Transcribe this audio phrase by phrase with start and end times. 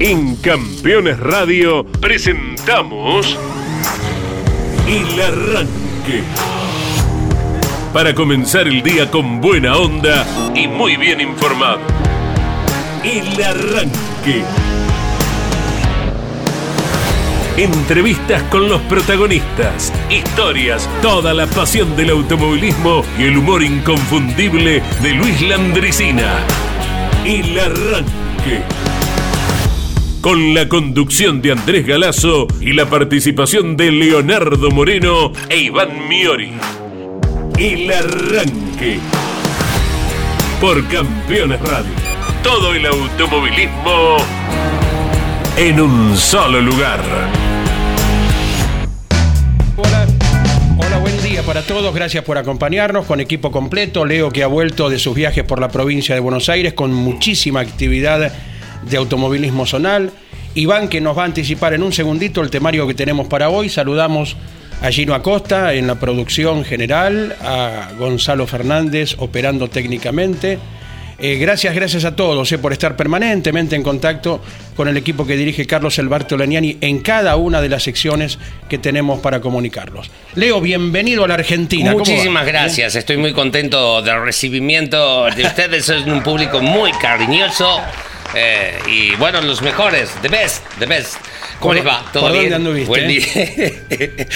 [0.00, 3.36] En Campeones Radio presentamos
[4.86, 6.22] El Arranque.
[7.92, 10.24] Para comenzar el día con buena onda
[10.54, 11.80] y muy bien informado.
[13.02, 14.44] El Arranque.
[17.56, 25.10] Entrevistas con los protagonistas, historias, toda la pasión del automovilismo y el humor inconfundible de
[25.14, 26.38] Luis Landricina.
[27.24, 28.97] El Arranque.
[30.20, 36.50] Con la conducción de Andrés Galazo y la participación de Leonardo Moreno e Iván Miori.
[37.56, 38.98] El Arranque.
[40.60, 41.92] Por Campeones Radio.
[42.42, 44.16] Todo el automovilismo
[45.56, 47.00] en un solo lugar.
[49.76, 50.06] Hola,
[50.78, 51.94] hola, buen día para todos.
[51.94, 54.04] Gracias por acompañarnos con equipo completo.
[54.04, 57.60] Leo que ha vuelto de sus viajes por la provincia de Buenos Aires con muchísima
[57.60, 58.32] actividad
[58.82, 60.10] de automovilismo zonal.
[60.54, 63.68] Iván que nos va a anticipar en un segundito el temario que tenemos para hoy.
[63.68, 64.36] Saludamos
[64.80, 70.58] a Gino Acosta en la producción general, a Gonzalo Fernández operando técnicamente.
[71.20, 74.40] Eh, gracias, gracias a todos eh, por estar permanentemente en contacto
[74.76, 78.78] con el equipo que dirige Carlos El Bartolaniani en cada una de las secciones que
[78.78, 80.12] tenemos para comunicarlos.
[80.36, 81.90] Leo, bienvenido a la Argentina.
[81.90, 87.80] ¿Cómo Muchísimas gracias, estoy muy contento del recibimiento de ustedes, es un público muy cariñoso
[88.34, 91.16] eh, y bueno, los mejores, the best, the best.
[91.60, 92.04] ¿Cómo ¿Por- les va?
[92.12, 92.86] ¿Todo por bien?
[92.86, 93.26] Buen día.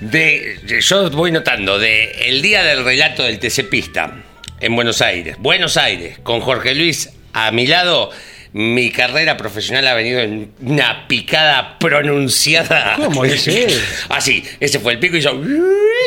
[0.00, 4.22] De, yo voy notando, de el día del relato del TC Pista
[4.60, 8.10] en Buenos Aires, Buenos Aires, con Jorge Luis a mi lado,
[8.52, 12.94] mi carrera profesional ha venido en una picada pronunciada.
[12.96, 13.78] ¿Cómo es eso?
[14.08, 15.38] Así, ese fue el pico y yo.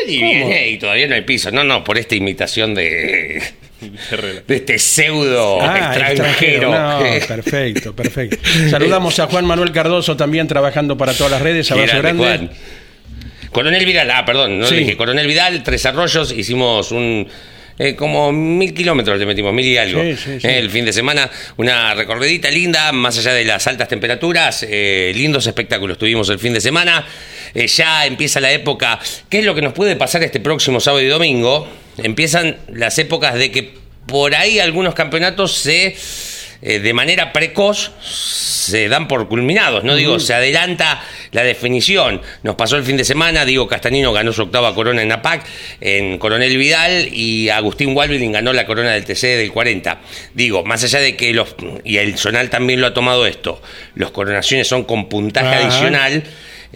[0.08, 1.50] Y, y todavía no hay piso.
[1.50, 3.42] No, no, por esta imitación de.
[4.46, 6.70] De este pseudo Ah, extranjero.
[6.70, 8.36] No, perfecto, perfecto.
[8.70, 11.70] Saludamos a Juan Manuel Cardoso también trabajando para todas las redes.
[11.70, 12.46] Abrazo Grande, grande.
[12.48, 12.58] Juan.
[13.50, 14.74] Coronel Vidal, ah, perdón, no Sí.
[14.74, 14.96] le dije.
[14.96, 17.28] Coronel Vidal, Tres Arroyos, hicimos un.
[17.78, 20.00] eh, como mil kilómetros le metimos, mil y algo.
[20.02, 20.46] Sí, sí, sí.
[20.46, 25.12] Eh, el fin de semana, una recorridita linda, más allá de las altas temperaturas, eh,
[25.14, 27.04] lindos espectáculos tuvimos el fin de semana.
[27.52, 28.98] Eh, ya empieza la época.
[29.28, 31.68] ¿Qué es lo que nos puede pasar este próximo sábado y domingo?
[31.98, 33.74] Empiezan las épocas de que
[34.06, 35.96] por ahí algunos campeonatos se.
[36.62, 39.94] eh, de manera precoz se dan por culminados, ¿no?
[39.94, 41.02] Digo, se adelanta
[41.32, 42.22] la definición.
[42.42, 45.44] Nos pasó el fin de semana, Diego Castanino ganó su octava corona en APAC,
[45.82, 50.00] en Coronel Vidal, y Agustín Walbilin ganó la corona del TC del 40.
[50.32, 51.54] Digo, más allá de que los,
[51.84, 53.60] y el Zonal también lo ha tomado esto,
[53.94, 56.22] los coronaciones son con puntaje adicional.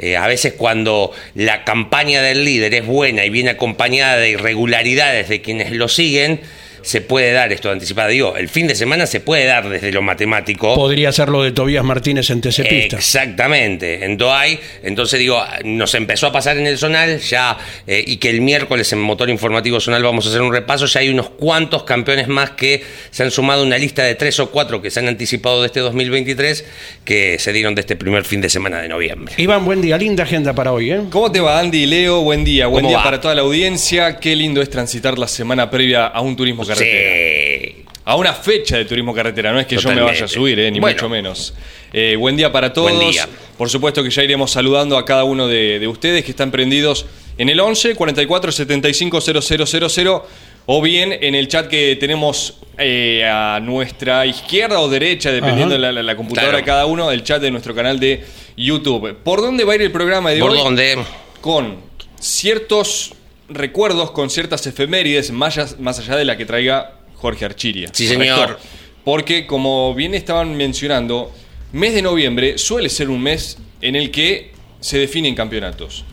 [0.00, 5.28] Eh, a veces cuando la campaña del líder es buena y viene acompañada de irregularidades
[5.28, 6.40] de quienes lo siguen,
[6.88, 8.08] se puede dar esto anticipado.
[8.08, 10.74] Digo, el fin de semana se puede dar desde lo matemático.
[10.74, 12.96] Podría ser lo de Tobías Martínez en TC Pista.
[12.96, 14.58] Exactamente, en Dohay.
[14.82, 18.90] Entonces digo, nos empezó a pasar en el Zonal ya, eh, y que el miércoles
[18.94, 20.86] en Motor Informativo Zonal vamos a hacer un repaso.
[20.86, 24.40] Ya hay unos cuantos campeones más que se han sumado a una lista de tres
[24.40, 26.64] o cuatro que se han anticipado de este 2023
[27.04, 29.34] que se dieron de este primer fin de semana de noviembre.
[29.36, 29.98] Iván, buen día.
[29.98, 31.02] Linda agenda para hoy, ¿eh?
[31.10, 32.22] ¿Cómo te va, Andy y Leo?
[32.22, 33.04] Buen día, buen ¿Cómo día va?
[33.04, 34.18] para toda la audiencia.
[34.18, 36.77] Qué lindo es transitar la semana previa a un turismo carretera.
[36.78, 37.84] Sí.
[38.04, 40.70] A una fecha de turismo carretera, no es que yo me vaya a subir, eh,
[40.70, 40.94] ni Bueno.
[40.96, 41.54] mucho menos.
[41.92, 42.92] Eh, buen día para todos.
[42.92, 43.28] Buen día.
[43.58, 47.04] Por supuesto que ya iremos saludando a cada uno de, de ustedes que están prendidos
[47.36, 50.22] en el 11 44 75 000
[50.70, 55.80] o bien en el chat que tenemos eh, a nuestra izquierda o derecha, dependiendo Ajá.
[55.82, 56.64] de la, la- la computadora Claro.
[56.64, 58.22] de cada uno, el chat de nuestro canal de
[58.56, 59.16] YouTube.
[59.22, 60.58] ¿Por dónde va a ir el programa de ¿Por hoy?
[60.58, 60.96] dónde?
[61.40, 61.76] con
[62.20, 63.12] ciertos
[63.48, 67.90] recuerdos, con ciertas efemérides, más allá, más allá de la que traiga Jorge Archiria.
[67.92, 68.58] Sí, señor.
[69.04, 71.32] Porque, como bien estaban mencionando,
[71.72, 76.04] mes de noviembre suele ser un mes en el que se definen campeonatos.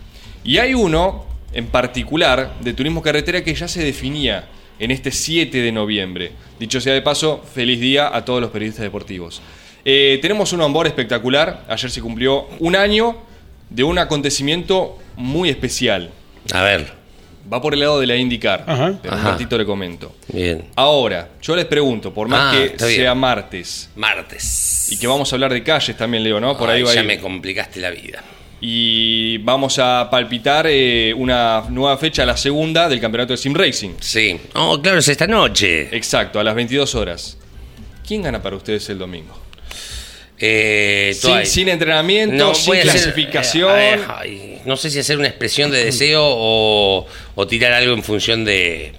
[0.43, 4.47] Y hay uno, en particular, de turismo carretera que ya se definía
[4.79, 6.31] en este 7 de noviembre.
[6.59, 9.41] Dicho sea de paso, feliz día a todos los periodistas deportivos.
[9.83, 11.65] Eh, tenemos un onboard espectacular.
[11.67, 13.17] Ayer se cumplió un año
[13.69, 16.11] de un acontecimiento muy especial.
[16.53, 16.91] A ver,
[17.51, 18.63] Va por el lado de la IndyCar.
[18.67, 18.93] Ajá.
[19.01, 19.31] Pero un Ajá.
[19.31, 20.15] ratito le comento.
[20.27, 20.65] bien.
[20.75, 22.99] Ahora, yo les pregunto, por más Ah, que está bien.
[23.01, 24.87] sea martes Martes.
[24.91, 26.57] y que vamos a hablar de calles también, Leo, ¿no?
[26.57, 27.07] Por ahí Ay, va a ya ir.
[27.07, 28.23] me complicaste la vida.
[28.61, 33.91] Y vamos a palpitar eh, una nueva fecha, la segunda del campeonato de Sim Racing.
[33.99, 34.39] Sí.
[34.55, 35.95] Oh, claro, es esta noche.
[35.95, 37.37] Exacto, a las 22 horas.
[38.07, 39.37] ¿Quién gana para ustedes el domingo?
[40.39, 41.15] Eh,
[41.45, 43.71] Sin, entrenamiento, No, sin hacer, clasificación.
[43.79, 48.03] eh, ay, no sé si hacer una expresión de deseo o, o tirar algo en
[48.03, 48.93] función de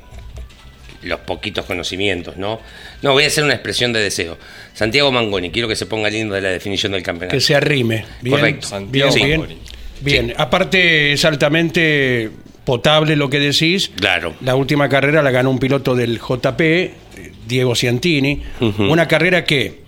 [1.02, 2.60] los poquitos conocimientos, ¿no?
[3.02, 4.38] No, voy a hacer una expresión de deseo.
[4.74, 7.36] Santiago Mangoni, quiero que se ponga lindo de la definición del campeonato.
[7.36, 8.04] Que se arrime.
[8.22, 8.66] Bien, Correcto.
[8.90, 9.30] Bien, Santiago bien.
[9.40, 9.58] Mangoni.
[10.00, 10.26] Bien.
[10.28, 10.34] Sí.
[10.36, 12.30] Aparte, es altamente
[12.64, 13.90] potable lo que decís.
[13.96, 14.34] Claro.
[14.40, 16.60] La última carrera la ganó un piloto del JP,
[17.46, 18.42] Diego Ciantini.
[18.78, 19.82] Una carrera que,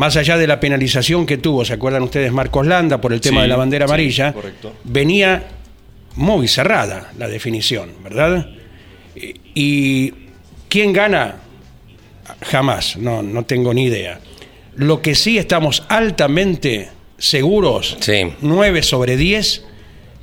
[0.00, 3.40] más allá de la penalización que tuvo, ¿se acuerdan ustedes Marcos Landa por el tema
[3.40, 4.32] Sí, de la bandera sí, amarilla?
[4.32, 4.72] correcto.
[4.84, 5.44] Venía
[6.16, 8.48] muy cerrada la definición, ¿verdad?
[9.54, 10.12] ¿Y
[10.70, 11.36] quién gana?
[12.42, 14.20] Jamás, no, no tengo ni idea.
[14.76, 16.88] Lo que sí estamos altamente
[17.18, 18.32] seguros, Sí.
[18.40, 19.66] 9 sobre 10,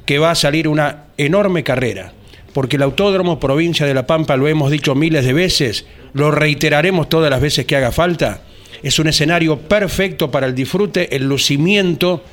[0.07, 2.13] que va a salir una enorme carrera.
[2.51, 7.07] Porque el Autódromo Provincia de La Pampa, lo hemos dicho miles de veces, lo reiteraremos
[7.09, 8.41] todas las veces que haga falta,
[8.83, 12.23] es un escenario perfecto para el disfrute, el lucimiento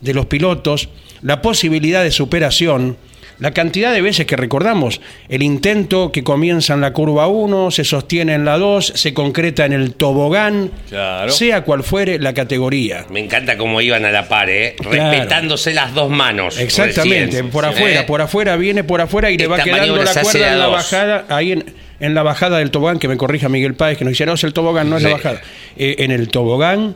[0.00, 0.88] de los pilotos,
[1.22, 2.96] la posibilidad de superación,
[3.42, 7.82] la cantidad de veces que recordamos, el intento que comienza en la curva 1, se
[7.84, 11.32] sostiene en la 2, se concreta en el tobogán, Claro.
[11.32, 13.04] sea cual fuere la categoría.
[13.10, 14.76] Me encanta cómo iban a la par, ¿eh?
[14.78, 15.10] Claro.
[15.10, 16.58] respetándose las dos manos.
[16.58, 17.50] Exactamente, recién.
[17.50, 17.68] por ¿Eh?
[17.68, 20.74] afuera, por afuera, viene por afuera y le va quedando la cuerda en la dos.
[20.74, 21.64] bajada, ahí en,
[21.98, 24.44] en la bajada del tobogán, que me corrija Miguel Páez, que nos dice, no, es
[24.44, 25.40] el tobogán, no es la bajada.
[25.76, 26.94] Eh, en el tobogán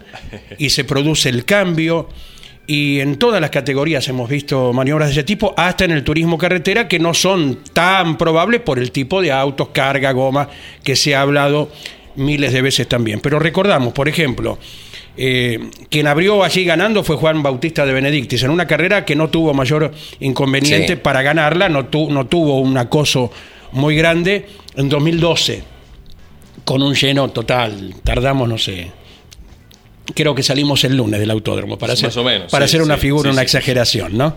[0.58, 2.08] y se produce el cambio.
[2.68, 6.36] Y en todas las categorías hemos visto maniobras de ese tipo, hasta en el turismo
[6.36, 10.48] carretera, que no son tan probables por el tipo de autos, carga, goma,
[10.82, 11.70] que se ha hablado
[12.16, 13.20] miles de veces también.
[13.20, 14.58] Pero recordamos, por ejemplo,
[15.16, 15.60] eh,
[15.90, 19.54] quien abrió allí ganando fue Juan Bautista de Benedictis, en una carrera que no tuvo
[19.54, 21.00] mayor inconveniente Sí.
[21.00, 23.30] para ganarla, no, tu- no tuvo un acoso
[23.72, 25.62] muy grande en 2012,
[26.64, 27.94] con un lleno total.
[28.02, 28.90] Tardamos, no sé,
[30.14, 33.02] creo que salimos el lunes del autódromo, para hacer, menos, para sí, hacer una sí,
[33.02, 34.36] figura, sí, una exageración, ¿no?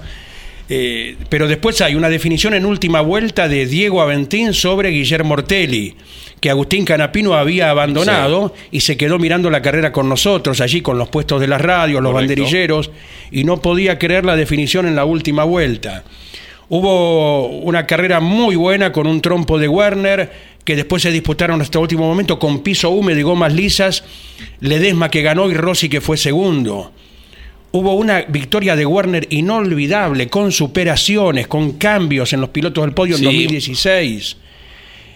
[0.71, 5.95] Eh, pero después hay una definición en última vuelta de Diego Aventín sobre Guillermo Ortelli,
[6.39, 10.97] que Agustín Canapino había abandonado y se quedó mirando la carrera con nosotros, allí con
[10.99, 12.35] los puestos de las radios, los Correcto.
[12.35, 12.91] banderilleros,
[13.31, 16.03] y no podía creer la definición en la última vuelta.
[16.69, 20.31] Hubo una carrera muy buena con un trompo de Werner,
[20.69, 24.03] que después se disputaron hasta el último momento con piso húmedo y gomas lisas,
[24.59, 26.91] Ledesma que ganó y Rossi que fue segundo.
[27.71, 33.17] Hubo una victoria de Werner inolvidable, con superaciones, con cambios en los pilotos del podio
[33.17, 33.25] Sí.
[33.25, 34.37] en 2016.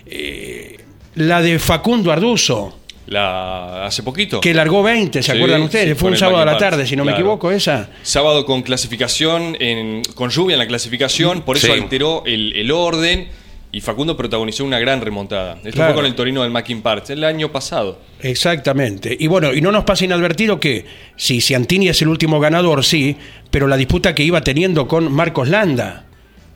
[0.07, 0.77] Eh,
[1.15, 4.41] la de Facundo Arduzo, La, hace poquito.
[4.41, 5.95] que largó 20, ¿se Sí, acuerdan ustedes?
[5.95, 7.91] fue un sábado a la tarde, si no me equivoco, esa.
[8.01, 11.73] Sábado con clasificación, en- con lluvia en la clasificación, por eso Sí.
[11.73, 13.27] alteró el, el orden
[13.75, 15.56] y Facundo protagonizó una gran remontada.
[15.56, 15.94] Esto Claro.
[15.94, 17.98] fue con el Torino del Mackin Park el año pasado.
[18.22, 19.18] Exactamente.
[19.20, 20.86] Y bueno, y no nos pasa inadvertido que
[21.16, 23.18] sí, Ciantini es el último ganador, sí,
[23.50, 26.06] pero la disputa que iba teniendo con Marcos Landa,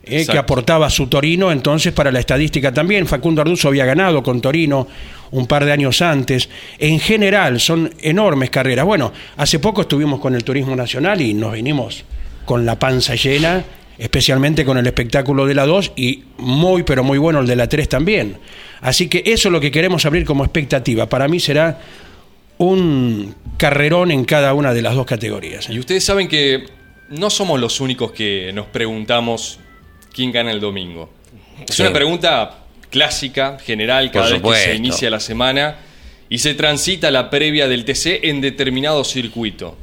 [0.04, 3.06] eh, que aportaba su Torino, entonces para la estadística también.
[3.08, 4.86] Facundo Arduzo había ganado con Torino
[5.32, 6.48] un par de años antes.
[6.78, 8.86] En general, son enormes carreras.
[8.86, 12.04] Bueno, hace poco estuvimos con el Turismo Nacional y nos vinimos
[12.44, 13.64] con la panza llena,
[13.98, 17.68] especialmente con el espectáculo de la 2 y muy, pero muy bueno el de la
[17.68, 18.36] 3 también.
[18.80, 21.08] Así que eso es lo que queremos abrir como expectativa.
[21.08, 21.80] Para mí será
[22.58, 25.68] un carrerón en cada una de las dos categorías.
[25.70, 26.64] Y ustedes saben que
[27.10, 29.58] no somos los únicos que nos preguntamos
[30.12, 31.10] quién gana el domingo.
[31.68, 31.82] Es Sí.
[31.82, 32.58] una pregunta
[32.90, 35.76] clásica, general, cada vez que se inicia la semana
[36.28, 39.76] y se transita la previa del TC en determinado circuito.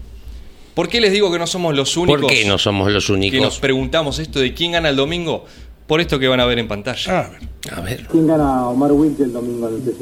[0.76, 3.14] ¿Por qué les digo que no somos los únicos ¿Por qué no somos los que
[3.14, 3.60] nos únicos?
[3.60, 5.46] preguntamos esto de quién gana el domingo?
[5.88, 7.20] Por esto que van a ver en pantalla.
[7.20, 7.50] A ver.
[7.78, 8.08] A ver.
[8.12, 10.02] ¿Quién gana Omar Wilke el domingo en el TC?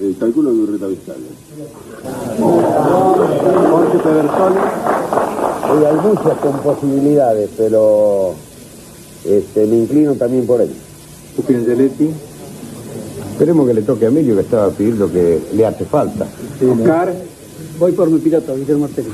[0.00, 1.18] Eh, calculo que Urreta Vizcaya.
[2.38, 4.56] Jorge Pedersoli.
[5.64, 8.34] Sí, hay muchas con posibilidades, pero
[9.24, 10.70] este, me inclino también por él.
[11.34, 12.10] Pupi Angeletti.
[13.32, 16.28] Esperemos que le toque a Emilio, que estaba lo que le hace falta.
[16.70, 17.12] Oscar.
[17.78, 19.10] Voy por mi piloto, Guillermo Ortelli.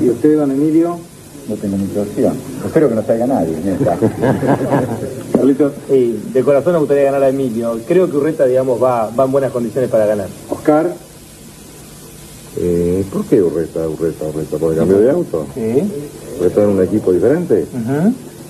[0.04, 0.98] ¿Y usted, don Emilio?
[1.48, 2.34] No tengo mucha opción.
[2.64, 3.56] Espero que no salga nadie.
[5.32, 5.72] Carlitos.
[5.88, 7.80] Sí, de corazón me gustaría ganar a Emilio.
[7.86, 10.28] Creo que Urreta, digamos, va, va en buenas condiciones para ganar.
[10.50, 10.94] Oscar.
[12.56, 14.56] Eh, ¿Por qué Urreta, Urreta, Urreta?
[14.58, 15.46] ¿Por el cambio de auto?
[15.54, 15.82] Sí.
[16.32, 17.66] ¿Porque está en un equipo diferente?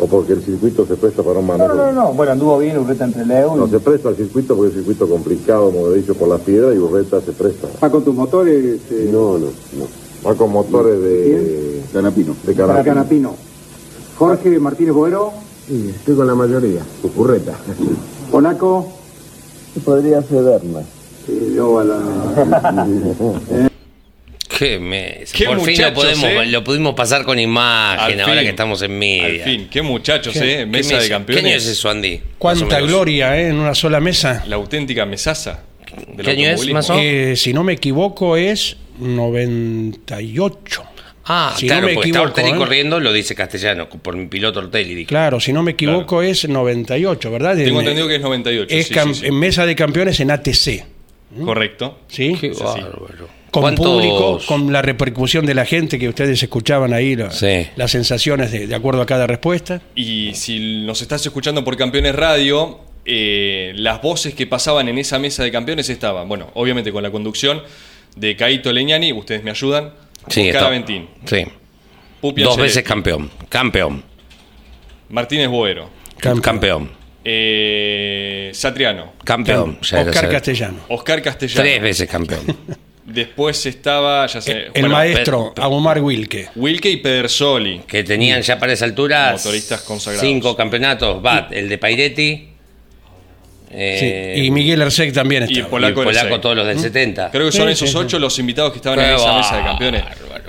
[0.03, 1.75] ¿O porque el circuito se presta para un No, manejo?
[1.77, 2.13] no, no.
[2.13, 5.09] Bueno, anduvo bien Urreta entre Leo No se presta al circuito porque es un circuito
[5.09, 7.69] complicado, como he dicho, por las piedras y Urreta se presta.
[7.81, 8.81] Va con tus motores.
[8.91, 9.87] Eh, No, no, no.
[10.29, 11.83] Va con motores de...
[11.93, 12.35] Canapino.
[12.45, 12.95] De para Canapino.
[12.95, 13.35] Canapino.
[14.19, 15.31] Jorge Martínez Boero.
[15.69, 16.81] Sí, estoy con la mayoría.
[17.17, 17.53] Urreta.
[18.33, 18.89] Ponaco.
[19.85, 20.81] Podría Berna.
[21.27, 22.87] Sí, yo a la-
[24.63, 25.33] Qué mes.
[25.33, 26.47] Qué Por fin lo, muchachos, podemos, ¿eh?
[26.47, 28.43] lo pudimos pasar con imagen Al ahora fin.
[28.45, 29.45] que estamos en media.
[29.45, 30.57] Al fin, qué muchachos, ¿Qué- ¿eh?
[30.59, 31.43] ¿Qué Mesa de campeones.
[31.45, 32.21] ¿Qué año es eso, Andy?
[32.39, 33.49] Cuánta gloria ¿eh?
[33.49, 34.45] en una sola mesa.
[34.47, 35.65] La auténtica mesaza.
[36.15, 36.97] del ¿Qué año es, más o?
[36.99, 40.85] Eh, si no me equivoco es 98.
[41.25, 42.59] Ah, Si claro, no me porque está equivoco, Ortelli ¿eh?
[42.59, 44.95] corriendo, lo dice castellano, por mi piloto Ortelli.
[44.95, 45.07] dije.
[45.07, 47.55] Claro, si no me equivoco es 98, ¿verdad?
[47.57, 48.75] Tengo En- entendido que es 98.
[48.75, 49.27] Es sí, sí, sí.
[49.27, 50.85] en mesa de campeones en ATC,
[51.45, 52.01] Correcto.
[52.09, 52.37] ¿sí?
[52.41, 53.29] Qué bárbaro.
[53.53, 57.69] Con ¿Cuántos- público, con la repercusión de la gente que ustedes escuchaban ahí, la- Sí.
[57.77, 59.81] las sensaciones de, de acuerdo a cada respuesta.
[59.95, 65.19] Y si nos estás escuchando por Campeones Radio, eh, las voces que pasaban en esa
[65.19, 67.63] mesa de campeones estaban, bueno, obviamente con la conducción
[68.17, 69.93] de Caito Leñani, ustedes me ayudan,
[70.29, 71.45] Sí, Oscar está- Aventín, Sí.
[72.23, 73.31] Pupi Dos veces campeón.
[73.51, 74.03] Campeón.
[75.11, 76.41] Martínez Boero, Campeón.
[76.41, 76.91] Campeón.
[77.25, 79.79] eh, Satriano, Campeón.
[79.81, 80.79] Oscar Castellano.
[80.89, 81.61] Oscar Castellano.
[81.63, 82.41] Tres veces campeón.
[83.05, 86.49] Después estaba, ya sé, El bueno, maestro pero- Agomar Wilke.
[86.55, 87.81] Wilke y Pedersoli.
[87.87, 90.25] que tenían ya para esa altura Motoristas consagrados.
[90.27, 91.21] cinco campeonatos.
[91.21, 92.49] Bat, el de Pairetti.
[93.75, 95.89] eh, Sí, Y Miguel Ersek también y estaba.
[95.91, 97.31] y Polaco todos los del 70.
[97.31, 97.99] Creo que son Sí, esos sí, sí.
[97.99, 100.03] ocho los invitados que estaban en esa mesa de campeones.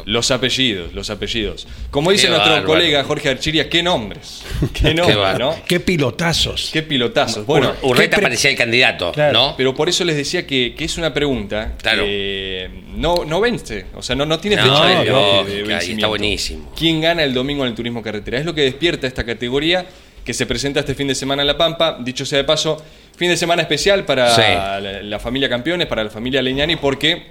[0.05, 1.67] Los apellidos, los apellidos.
[1.89, 2.67] Como dice Qué nuestro bárbaro.
[2.67, 4.43] colega Jorge Archiria, qué nombres.
[4.73, 5.51] Qué nombres, bárbaro.
[5.51, 5.55] ¿no?
[5.65, 6.69] Qué pilotazos.
[6.73, 7.45] Qué pilotazos.
[7.45, 9.53] Bueno, Ur- Urreta qué pre- parecía el candidato, Claro, ¿no?
[9.57, 12.03] pero por eso les decía que, que es una pregunta Claro.
[12.03, 13.85] que no, no vence.
[13.95, 16.71] O sea, no, no tiene No, fecha de- es de, está buenísimo.
[16.77, 18.39] ¿Quién gana el domingo en el turismo carretera?
[18.39, 19.85] Es lo que despierta esta categoría
[20.25, 21.97] que se presenta este fin de semana en La Pampa.
[22.01, 22.81] Dicho sea de paso,
[23.15, 24.41] fin de semana especial para Sí.
[24.41, 27.27] la, la familia Campeones, para la familia Leñani, porque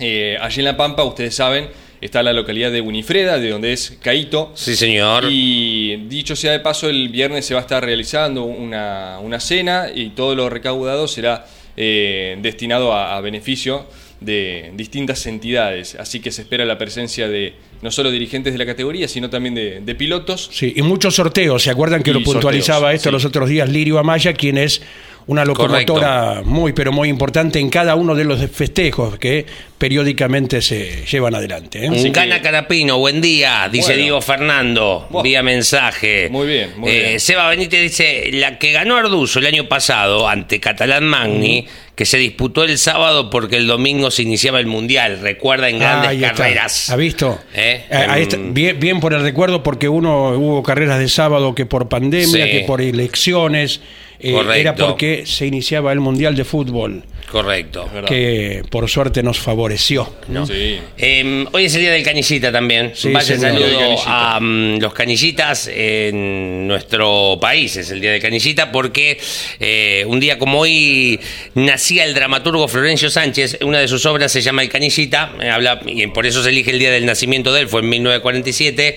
[0.00, 1.68] eh, allí en La Pampa, ustedes saben,
[2.04, 4.52] está la localidad de Unifreda, de donde es Caito.
[4.54, 5.24] Sí, señor.
[5.30, 9.86] Y dicho sea de paso, el viernes se va a estar realizando una, una cena
[9.92, 11.46] y todo lo recaudado será
[11.76, 13.86] eh, destinado a, a beneficio
[14.20, 15.96] de distintas entidades.
[15.96, 19.54] Así que se espera la presencia de no solo dirigentes de la categoría, sino también
[19.54, 20.50] de, de pilotos.
[20.52, 21.62] Sí, y muchos sorteos.
[21.62, 23.12] ¿Se acuerdan que Y lo puntualizaba sorteos, esto sí.
[23.12, 24.82] los otros días Lirio Amaya, quien es
[25.26, 29.46] una locomotora muy, pero muy importante en cada uno de los festejos que
[29.78, 31.84] periódicamente se llevan adelante?
[31.84, 31.90] ¿eh?
[31.90, 34.02] Un Gana Carapino, buen día, dice Bueno.
[34.02, 36.28] Diego Fernando, vía mensaje.
[36.30, 37.20] Muy bien, muy Eh, bien.
[37.20, 42.18] Seba Benítez dice, la que ganó Arduzo el año pasado ante Catalán Magni, que se
[42.18, 46.34] disputó el sábado porque el domingo se iniciaba el Mundial, recuerda en grandes Ahí está.
[46.34, 46.90] carreras.
[46.90, 47.38] ¿Ha visto?
[47.54, 47.84] ¿Eh?
[47.90, 48.36] Ahí está.
[48.38, 52.50] Bien, bien por el recuerdo, porque uno hubo carreras de sábado que por pandemia, Sí.
[52.50, 53.80] que por elecciones,
[54.24, 54.60] eh, Correcto.
[54.60, 57.88] era porque se iniciaba el Mundial de Fútbol, Correcto.
[57.92, 58.08] verdad.
[58.08, 60.12] que por suerte nos favoreció.
[60.28, 60.46] ¿no?
[60.46, 60.78] Sí.
[60.96, 62.92] Eh, hoy es el día del canillita también.
[62.94, 64.36] Sí, Vaya saludo canillita.
[64.36, 67.76] a mm, los canillitas en nuestro país.
[67.76, 69.18] Es el día del canillita porque
[69.60, 71.18] eh, un día como hoy
[71.54, 73.58] nacía el dramaturgo Florencio Sánchez.
[73.62, 75.32] Una de sus obras se llama El canillita.
[75.40, 77.68] eh, habla, y por eso se elige el día del nacimiento de él.
[77.68, 78.96] Fue en 1947.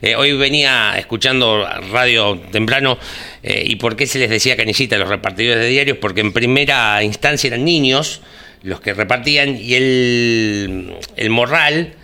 [0.00, 2.98] Eh, hoy venía escuchando radio temprano.
[3.42, 5.98] eh, ¿Y por qué se les decía canillita a los repartidores de diarios?
[5.98, 8.20] Porque en primera instancia eran niños
[8.62, 11.94] los que repartían y el, el morral,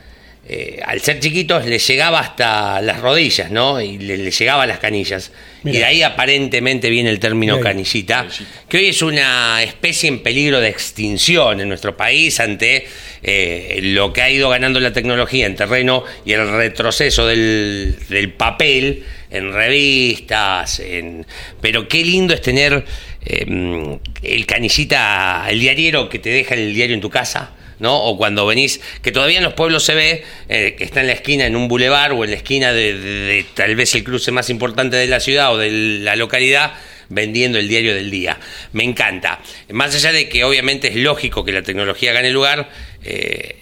[0.47, 3.81] eh, al ser chiquitos, les llegaba hasta las rodillas, ¿no?
[3.81, 5.33] Y le, le llegaba a las canillas.
[5.65, 8.27] Y de ahí aparentemente viene el término canillita,
[8.69, 12.87] que hoy es una especie en peligro de extinción en nuestro país ante
[13.23, 18.33] eh, lo que ha ido ganando la tecnología en terreno y el retroceso del, del
[18.35, 21.27] papel en revistas, en...
[21.63, 22.85] pero qué lindo es tener
[23.25, 27.53] eh, el canillita, el diariero que te deja el diario en tu casa.
[27.79, 28.03] ¿No?
[28.05, 31.13] O cuando venís, que todavía en los pueblos se ve eh, que está en la
[31.15, 34.97] esquina, en un bulevar o en la esquina de, tal vez el cruce más importante
[34.97, 36.75] de la ciudad o de la localidad,
[37.09, 38.39] vendiendo el diario del día.
[38.73, 39.41] Me encanta.
[39.71, 42.71] Más allá de que obviamente es lógico que la tecnología gane lugar,
[43.05, 43.57] eh,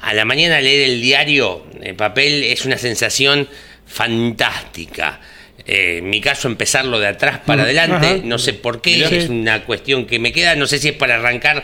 [0.00, 3.48] a la mañana leer el diario en papel es una sensación
[3.86, 5.20] fantástica.
[5.70, 8.20] Eh, en mi caso, empezarlo de atrás para Mm, adelante, ajá.
[8.24, 9.08] no sé por qué, Mirá.
[9.10, 11.62] es una cuestión que me queda, no sé si es para arrancar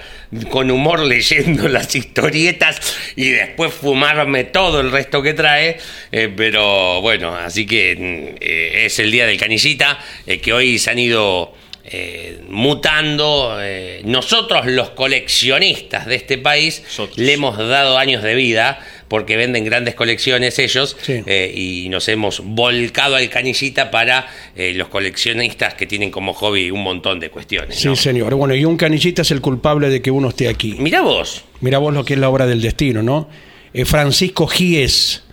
[0.50, 2.80] con humor leyendo las historietas
[3.16, 5.78] y después fumarme todo el resto que trae,
[6.12, 9.98] eh, pero bueno, así que mm, eh, es el día del canillita,
[10.42, 11.54] que hoy se han ido
[11.86, 13.58] eh, mutando.
[13.60, 16.82] eh, nosotros los coleccionistas de este país
[17.16, 21.22] le hemos dado años de vida porque venden grandes colecciones ellos Sí.
[21.26, 26.70] eh, y nos hemos volcado al canillita para eh, los coleccionistas que tienen como hobby
[26.70, 27.76] un montón de cuestiones.
[27.76, 27.96] Sí, ¿no?
[27.96, 28.34] señor.
[28.34, 30.74] Bueno, y un canillita es el culpable de que uno esté aquí.
[30.78, 31.44] Mirá vos.
[31.60, 33.28] Mira vos lo que es la obra del destino, ¿no?
[33.72, 35.24] Eh, Francisco Gies,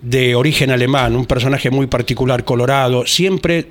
[0.00, 3.66] de origen alemán, un personaje muy particular, colorado, siempre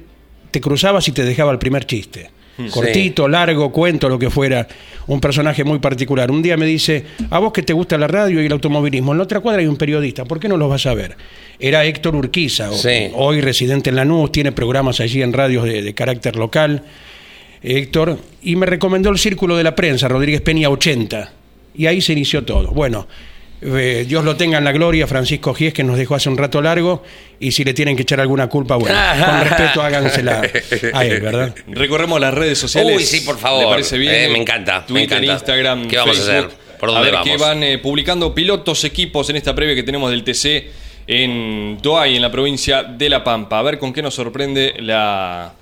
[0.52, 2.30] te cruzabas y te dejaba el primer chiste.
[2.72, 4.68] Cortito, largo, cuento, lo que fuera.
[5.08, 6.30] Un personaje muy particular.
[6.32, 9.18] Un día me dice, a vos que te gusta la radio y el automovilismo, en
[9.18, 11.18] la otra cuadra hay un periodista, ¿por qué no los vas a ver?
[11.60, 13.10] Era Héctor Urquiza, Sí.
[13.16, 16.84] hoy residente en Lanús, tiene programas allí en radios de, de carácter local.
[17.62, 21.32] Héctor, y me recomendó el Círculo de la Prensa, Rodríguez Peña 80.
[21.76, 22.72] Y ahí se inició todo.
[22.72, 23.08] Bueno,
[23.66, 26.62] eh, Dios lo tenga en la gloria, Francisco Gies, que nos dejó hace un rato
[26.62, 27.04] largo,
[27.40, 30.42] y si le tienen que echar alguna culpa, bueno, con respeto hágansela
[30.94, 31.56] a él, ¿verdad?
[31.68, 32.96] Recorremos las redes sociales.
[32.98, 33.64] Uy, sí, por favor.
[33.66, 34.14] ¿Le parece bien?
[34.14, 35.34] Eh, me encanta, me Twitter, encanta.
[35.34, 36.50] Instagram, ¿Qué vamos a hacer?
[36.80, 37.28] ¿Por dónde ver vamos?
[37.30, 40.66] qué van eh, publicando pilotos, equipos en esta previa que tenemos del TC
[41.08, 43.60] en Toay, en la provincia de La Pampa.
[43.60, 45.54] A ver con qué nos sorprende la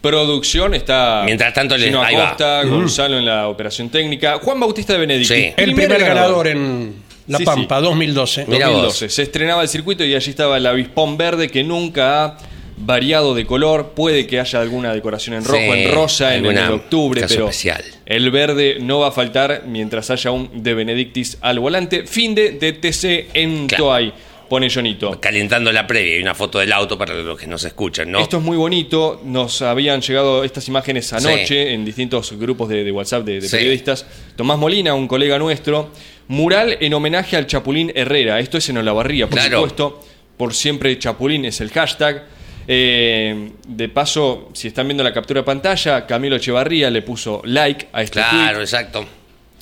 [0.00, 0.74] producción.
[0.74, 2.02] Está Mientras tanto, le- Gino.
[2.02, 5.34] Acosta, Gonzalo en la operación técnica, Juan Bautista de Benedicti.
[5.34, 5.52] Sí.
[5.56, 6.94] El primer ganador en
[7.28, 7.84] La Sí, Pampa, sí.
[7.84, 8.44] 2012.
[8.48, 8.76] Mira vos.
[8.76, 9.08] 2012.
[9.10, 12.38] Se estrenaba el circuito y allí estaba el avispón verde que nunca ha
[12.78, 13.92] variado de color.
[13.94, 17.84] Puede que haya alguna decoración en rojo, Sí, en rosa, en, el octubre, pero especial.
[18.06, 22.06] el verde no va a faltar mientras haya un de Benedictis al volante.
[22.06, 23.84] Fin de TC en Claro.
[23.84, 24.12] Toay,
[24.48, 25.20] pone Jonito.
[25.20, 28.20] Calentando la previa y una foto del auto para los que nos escuchan, ¿no?
[28.20, 29.20] Esto es muy bonito.
[29.24, 31.54] Nos habían llegado estas imágenes anoche Sí.
[31.74, 33.56] en distintos grupos de, de WhatsApp de, de Sí.
[33.56, 34.06] periodistas.
[34.36, 35.90] Tomás Molina, un colega nuestro,
[36.28, 38.40] mural en homenaje al Chapulín Herrera.
[38.40, 39.58] Esto es en Olavarría, por Claro.
[39.58, 40.04] supuesto.
[40.36, 42.24] Por siempre Chapulín es el hashtag.
[42.70, 47.88] Eh, de paso, si están viendo la captura de pantalla, Camilo Echevarría le puso like
[47.92, 48.60] a este Claro, tweet.
[48.64, 49.06] exacto.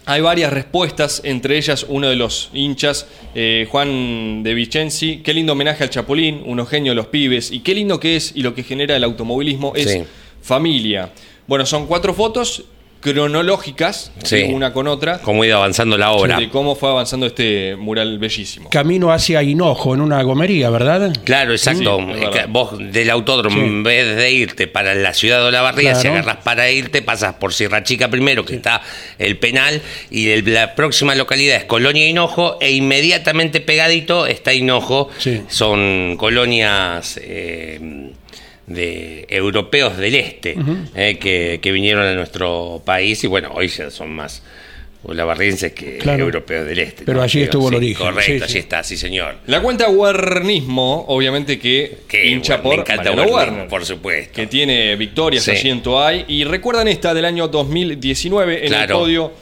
[0.08, 5.16] Hay varias respuestas, entre ellas uno de los hinchas, eh, Juan de Vicenzi.
[5.18, 7.50] Qué lindo homenaje al Chapulín, unos genios los pibes.
[7.50, 10.04] Y qué lindo que es y lo que genera el automovilismo es Sí.
[10.40, 11.10] familia.
[11.48, 12.64] Bueno, son cuatro fotos
[13.14, 14.44] cronológicas, Sí.
[14.52, 16.38] una con otra, Cómo ha ido avanzando la obra.
[16.38, 18.70] de cómo fue avanzando este mural bellísimo.
[18.70, 21.12] Camino hacia Hinojo, en una gomería, ¿verdad?
[21.24, 21.98] Claro, exacto.
[21.98, 22.30] Sí, verdad.
[22.32, 23.64] que vos del autódromo, Sí.
[23.66, 26.18] en vez de irte para la ciudad de Olavarría, si Claro.
[26.18, 28.82] agarras para irte, pasas por Sierra Chica primero, que está
[29.18, 35.08] el penal, y el- la próxima localidad es Colonia Hinojo, e inmediatamente pegadito está Hinojo.
[35.18, 35.42] Sí.
[35.48, 37.80] Son colonias eh,
[38.66, 40.56] de europeos del este
[40.94, 44.42] eh, que, que vinieron a nuestro país, y bueno, hoy ya son más
[45.04, 46.24] olavarrienses que Claro.
[46.24, 47.04] europeos del este.
[47.04, 48.44] Pero allí estuvo el sí, origen, Correcto, sí, sí.
[48.44, 49.36] allí está, sí señor.
[49.46, 53.68] La cuenta Guernismo, obviamente que Que hincha bueno, por me encanta Werner.
[53.68, 54.32] por supuesto.
[54.34, 56.24] que tiene victorias en Toay.
[56.26, 58.94] Y recuerdan esta del año 2019 en Claro.
[58.96, 59.32] el podio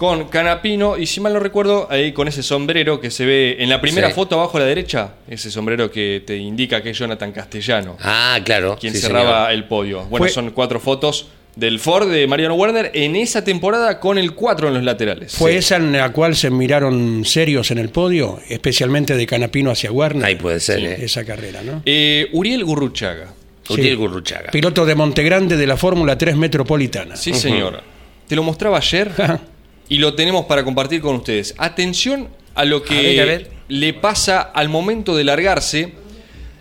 [0.00, 0.96] con Canapino.
[0.96, 4.08] Y si mal no recuerdo, ahí con ese sombrero que se ve en la primera
[4.08, 4.14] Sí.
[4.14, 8.38] foto abajo a la derecha, ese sombrero que te indica que es Jonathan Castellano, Ah,
[8.42, 8.78] claro.
[8.80, 9.52] quien sí, cerraba señor.
[9.52, 9.98] el podio.
[10.04, 14.32] Bueno, Fue- son cuatro fotos del Ford de Mariano Werner en esa temporada con el
[14.34, 15.34] 4 en los laterales.
[15.36, 15.58] ¿Fue Sí.
[15.58, 20.24] esa en la cual se miraron serios en el podio, especialmente de Canapino hacia Warner?
[20.24, 20.96] Ahí puede ser, ¿eh?
[21.04, 21.82] Esa carrera, ¿no?
[21.84, 23.34] Eh, Uriel Gurruchaga.
[23.68, 24.50] Utiel Gurruchaga.
[24.50, 27.16] Piloto de Montegrande de la Fórmula 3 Metropolitana.
[27.16, 27.82] Sí, señor.
[28.26, 29.10] Te lo mostraba ayer
[29.90, 31.54] y lo tenemos para compartir con ustedes.
[31.58, 33.50] Atención a lo que A ver, a ver.
[33.68, 35.92] le pasa al momento de largarse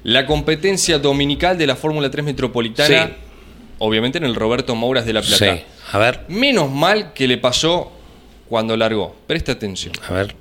[0.03, 3.13] la competencia dominical de la Fórmula 3 Metropolitana, Sí.
[3.79, 5.55] obviamente en el Roberto Mouras de La Plata.
[5.55, 5.61] Sí.
[5.91, 7.91] A ver, Menos mal que le pasó
[8.49, 9.15] cuando largó.
[9.27, 9.93] Presta atención.
[10.07, 10.35] a ver.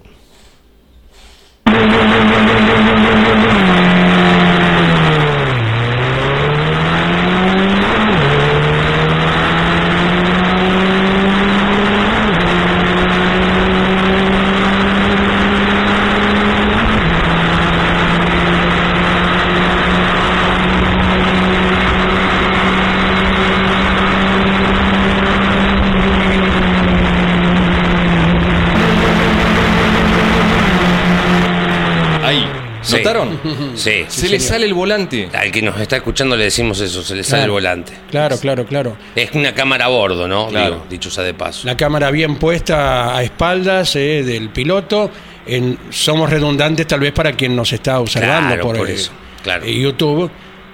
[32.24, 32.46] Ahí.
[32.82, 32.96] Sí.
[32.96, 33.38] ¿Notaron?
[33.78, 34.04] Sí.
[34.08, 35.28] Se le sale el volante.
[35.32, 37.92] Al que nos está escuchando le decimos eso, se le sale el volante.
[38.10, 38.96] Claro, claro, claro.
[39.14, 40.48] Es una cámara a bordo, ¿no?
[40.48, 40.74] Claro.
[40.74, 41.66] Digo, dicho sea de paso.
[41.66, 45.10] La cámara bien puesta a espaldas eh, del piloto.
[45.46, 49.10] En- somos redundantes tal vez para quien nos está observando Claro, por, por eso,
[49.42, 49.64] claro.
[49.64, 50.30] eh, YouTube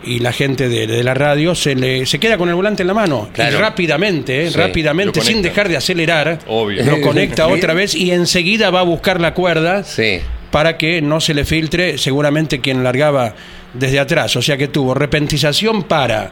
[0.07, 2.89] y la gente de, de la radio se, le, se queda con el volante en
[2.89, 3.57] la mano Claro.
[3.57, 6.85] y rápidamente, eh, Sí, rápidamente, sin dejar de acelerar, Obvio.
[6.85, 10.19] lo conecta otra vez y enseguida va a buscar la cuerda Sí.
[10.55, 13.35] Para que no se le filtre seguramente quien largaba
[13.73, 14.37] desde atrás.
[14.37, 16.31] O sea que tuvo repentización para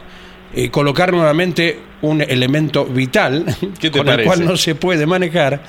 [0.55, 3.43] eh, colocar nuevamente un elemento vital
[3.81, 5.61] ¿Qué te con el cual no se puede manejar,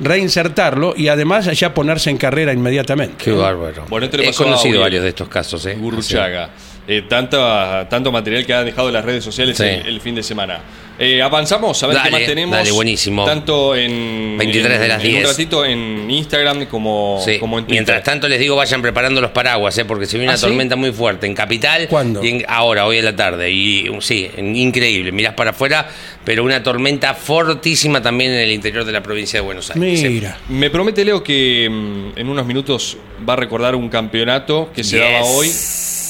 [0.00, 3.22] reinsertarlo y además ya ponerse en carrera inmediatamente.
[3.22, 3.84] Qué bárbaro.
[3.90, 5.74] Bueno, esto le He pasó conocido varios de estos casos, ¿eh?
[5.74, 6.48] Gurruchaga.
[6.88, 9.62] Eh, tanta- tanto material que han dejado las redes sociales Sí.
[9.64, 10.60] el, el fin de semana.
[11.00, 12.56] Eh, avanzamos a ver Dale, qué más tenemos.
[12.56, 13.24] dale, buenísimo.
[13.24, 15.24] Tanto en, 23 en- de las en 10.
[15.24, 17.38] un ratito en Instagram como, Sí.
[17.38, 17.74] como en Twitter.
[17.76, 19.84] Mientras tanto les digo vayan preparando los paraguas, ¿eh?
[19.84, 20.46] porque se viene ¿Ah, una sí?
[20.46, 21.86] tormenta muy fuerte en Capital.
[21.88, 22.24] ¿Cuándo?
[22.24, 23.48] y en- ahora, hoy en la tarde.
[23.48, 25.12] Y sí, en- increíble.
[25.12, 25.86] Mirás para afuera,
[26.24, 30.00] pero una tormenta fortísima también en el interior de la provincia de Buenos Aires.
[30.00, 30.08] Sí.
[30.08, 30.36] Mira.
[30.48, 32.96] Me promete Leo que mm, en unos minutos
[33.28, 35.04] va a recordar un campeonato que se Yes.
[35.04, 35.48] daba hoy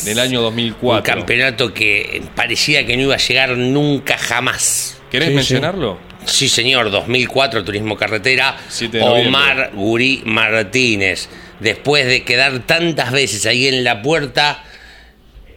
[0.02, 1.02] en el año Un 2004.
[1.02, 5.00] campeonato que parecía que no iba a llegar nunca jamás.
[5.10, 5.98] ¿Querés Sí, mencionarlo?
[6.26, 9.28] Sí, señor, 2004, Turismo Carretera, 7 de noviembre.
[9.28, 11.28] Omar Gurí Martínez.
[11.60, 14.62] Después de quedar tantas veces ahí en la puerta,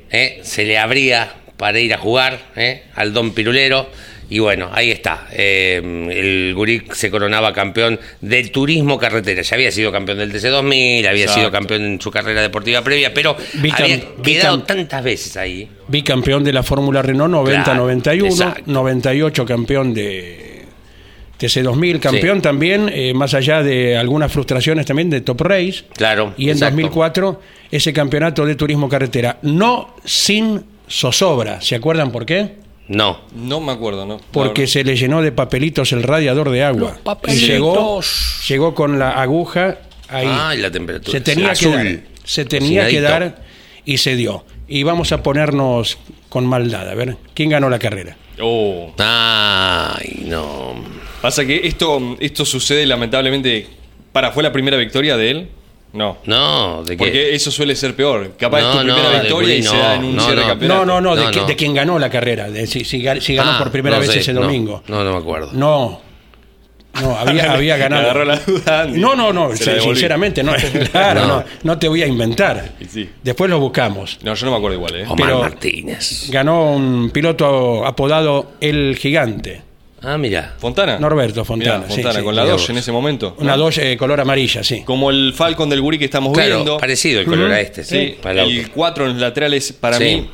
[0.10, 0.40] ¿eh?
[0.44, 2.84] se le abría para ir a jugar ¿eh?
[2.96, 3.90] al Don Pirulero.
[4.34, 5.28] Y bueno, ahí está.
[5.34, 9.42] Eh, el Gurí se coronaba campeón del turismo carretera.
[9.42, 11.40] Ya había sido campeón del TC2000, había Exacto.
[11.42, 15.68] sido campeón en su carrera deportiva previa, pero Bicam- había quedado tantas veces ahí.
[15.90, 18.62] Bicampeón de la Fórmula Renault 90-91, exacto.
[18.68, 20.62] 98 campeón de
[21.38, 22.42] TC2000, campeón Sí.
[22.42, 25.84] también, eh, más allá de algunas frustraciones también de Top Race.
[25.98, 26.34] Claro.
[26.38, 26.76] Y en exacto.
[26.78, 31.60] 2004 ese campeonato de turismo carretera, no sin zozobra.
[31.60, 32.61] ¿Se acuerdan por qué?
[32.92, 33.22] No.
[33.34, 34.20] No me acuerdo, ¿no?
[34.32, 36.98] Porque se le llenó de papelitos el radiador de agua.
[37.00, 37.48] Y papelitos.
[37.48, 38.02] llegó,
[38.50, 39.78] llegó con la aguja
[40.10, 40.28] ahí.
[40.30, 41.18] Ah, y la temperatura.
[41.18, 41.72] Se tenía Azul.
[41.72, 42.00] que dar.
[42.26, 43.44] Se tenía que dar
[43.86, 44.44] y se dio.
[44.68, 46.90] Y vamos a ponernos con maldad.
[46.90, 48.18] A ver, ¿quién ganó la carrera?
[48.42, 48.94] Oh.
[48.98, 50.76] Ay, no.
[51.22, 53.68] Pasa que esto, esto sucede lamentablemente.
[54.12, 55.50] Para, ¿fue la primera victoria de él?
[55.94, 56.18] No.
[56.26, 56.98] No, ¿de qué?
[56.98, 58.32] Porque eso suele ser peor.
[58.40, 60.86] Capaz No, es tu primera victoria y se da en un no, cierre campeonato.
[60.86, 61.46] No, no, no, de, No, que- no.
[61.48, 62.50] de quien ganó la carrera.
[62.50, 64.84] de si, si ga- si ganó Ah, por primera no vez sé, ese domingo.
[64.88, 65.50] No, no, me acuerdo.
[65.54, 66.02] No.
[67.02, 68.02] No, había, ganado.
[68.04, 69.00] agarró la duda, Andy.
[69.00, 70.54] No, no, no, Se sinceramente, no,
[70.92, 71.28] claro, No.
[71.28, 71.44] no.
[71.64, 72.74] no, te voy a inventar.
[72.82, 73.10] Y sí.
[73.24, 74.20] Después lo buscamos.
[74.24, 75.04] No, yo no me acuerdo igual, ¿eh?
[75.06, 76.30] Omar pero- Martínez.
[76.30, 79.62] Ganó un piloto apodado El Gigante,
[80.04, 80.56] Ah, mira.
[80.58, 80.98] ¿Fontana?
[80.98, 82.70] Norberto Fontana, Mirá, Fontana, sí, con la mirá 2 vos.
[82.72, 83.36] en ese momento.
[83.38, 83.64] una ¿no?
[83.66, 84.82] Dodge eh, color amarilla, sí.
[84.84, 86.78] Como el Falcon del Gurí que estamos Claro, viendo.
[86.78, 87.98] parecido el color a este, sí.
[87.98, 88.72] Sí, para el el auto.
[88.76, 90.04] 4 en los laterales, para Sí.
[90.04, 90.30] mí,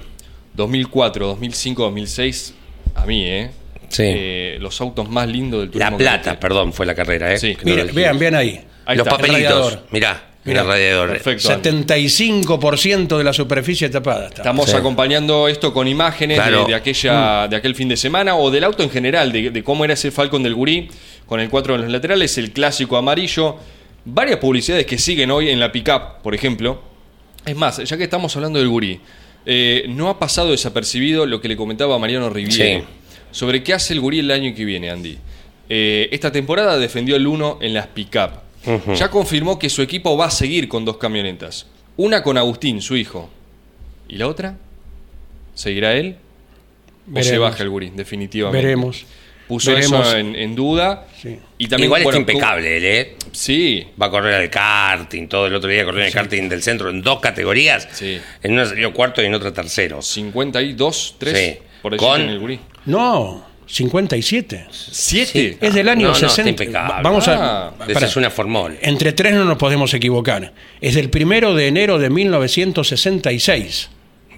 [0.54, 2.54] 2004, 2005, 2006,
[2.96, 3.52] a mí, ¿eh?
[3.90, 4.04] Sí.
[4.06, 5.92] Eh, los autos más lindos del turismo.
[5.92, 7.38] La Plata, perdón, fue la carrera, ¿eh?
[7.38, 7.56] Sí.
[7.64, 8.60] Mira, vean, vean ahí.
[8.86, 9.18] Ahí Los está.
[9.18, 9.80] papelitos.
[9.92, 10.62] Mirá, Mirá.
[10.62, 11.10] el radiador.
[11.10, 11.52] Perfecto.
[11.52, 11.70] Andy.
[11.70, 14.28] 75% de la superficie tapada.
[14.28, 14.42] está.
[14.42, 14.76] Estamos Sí.
[14.76, 16.66] acompañando esto con imágenes de- Claro.
[16.66, 19.86] de, aquella, de aquel fin de semana o del auto en general, de, de cómo
[19.86, 20.90] era ese Falcon del Gurí
[21.26, 23.56] con el 4 en los laterales, el clásico amarillo.
[24.06, 26.82] Varias publicidades que siguen hoy en la pickup, por ejemplo.
[27.46, 29.00] Es más, ya que estamos hablando del Gurí,
[29.46, 32.86] eh, no ha pasado desapercibido lo que le comentaba a Mariano Riviere Sí.
[33.32, 35.18] sobre qué hace el Gurí el año que viene, Andy.
[35.70, 38.47] Eh, esta temporada defendió el 1 en las pickup.
[38.96, 41.68] Ya confirmó que su equipo va a seguir con dos camionetas.
[41.96, 43.30] Una con Agustín, su hijo.
[44.08, 44.58] ¿Y la otra?
[45.54, 46.18] ¿Seguirá él?
[47.14, 48.66] ¿O se baja el Gurí, definitivamente?
[48.66, 49.06] Veremos.
[49.48, 50.06] Puso Veremos.
[50.08, 51.08] eso en, en duda.
[51.22, 51.40] Sí.
[51.58, 53.16] Y también, Igual bueno, está impecable, él, ¿eh?
[53.32, 56.62] Sí, Va a correr al karting, todo el otro día corrió en el karting del
[56.62, 57.88] centro en dos categorías.
[57.94, 58.20] Sí.
[58.44, 60.02] En una salió cuarto y en otra tercero.
[60.02, 61.60] 52, 3 Sí.
[61.82, 62.60] por el Con- en el Gurí.
[62.88, 64.66] No, 57.
[64.72, 65.58] ¿Siete?
[65.62, 66.50] Es del año No, no, está 60.
[66.64, 67.04] impecable.
[67.04, 67.68] Vamos a.
[67.68, 68.78] Ah, Esa es una formol.
[68.82, 70.54] Entre tres no nos podemos equivocar.
[70.82, 73.90] Es del primero de enero de 1966.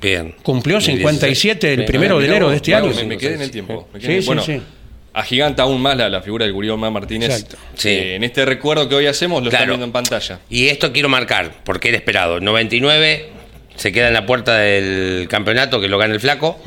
[0.02, 0.34] Bien.
[0.44, 1.86] Cumplió 57 el Sí.
[1.86, 2.96] primero de enero de este bueno, año.
[2.96, 3.88] Me, me quedé en el tiempo.
[3.94, 4.62] me Sí, quedé- sí, bueno, sí.
[5.14, 7.30] agiganta aún más la, la figura del Gurí Omar Martínez.
[7.32, 7.58] Exacto.
[7.76, 7.90] Sí.
[7.90, 9.64] Eh, en este recuerdo que hoy hacemos lo Claro.
[9.64, 10.40] están viendo en pantalla.
[10.50, 12.40] Y esto quiero marcar, porque era esperado.
[12.40, 13.30] 99
[13.80, 16.60] se queda en la puerta del campeonato que lo gana el Flaco.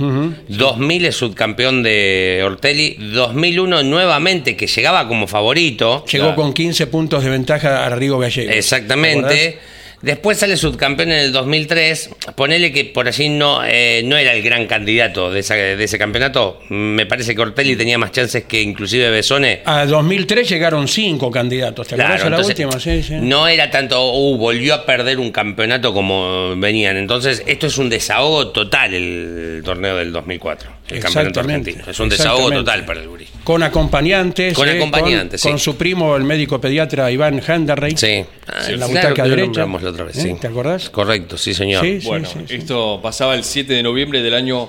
[0.48, 2.96] 2000 es subcampeón de Ortelli.
[3.12, 6.04] 2001 nuevamente, que llegaba como favorito.
[6.06, 6.36] Llegó Claro.
[6.36, 8.50] con 15 puntos de ventaja a Rigo Gallego.
[8.50, 9.58] ¿Te Exactamente.
[10.02, 12.10] Después sale subcampeón en el 2003.
[12.34, 15.96] Ponele que por allí no, eh, no era el gran candidato de, esa- de ese
[15.98, 16.60] campeonato.
[16.70, 19.62] Me parece que Ortelli tenía más chances que inclusive Besone.
[19.64, 21.86] A 2003 llegaron cinco candidatos.
[21.88, 22.80] ¿Te acuerdas Claro, la última?
[22.80, 23.14] Sí, sí.
[23.20, 26.96] no era tanto, uh, volvió a perder un campeonato como venían.
[26.96, 31.84] Entonces, esto es un desahogo total el torneo del 2004, el campeonato argentino.
[31.86, 33.26] Es un desahogo total para el Gurí.
[33.44, 34.54] Con acompañantes.
[34.54, 35.52] Con eh, acompañantes, con, sí.
[35.52, 37.96] con su primo, el médico pediatra Iván Handerrey.
[37.96, 39.66] Sí, Ah, en la claro butaca lo derecha.
[39.92, 40.22] Otra vez, ¿Eh?
[40.22, 40.34] sí.
[40.40, 40.90] ¿Te acordás?
[40.90, 41.84] Correcto, sí, señor.
[41.84, 42.54] Sí, Bueno, sí, sí.
[42.56, 44.68] esto pasaba el 7 de noviembre del año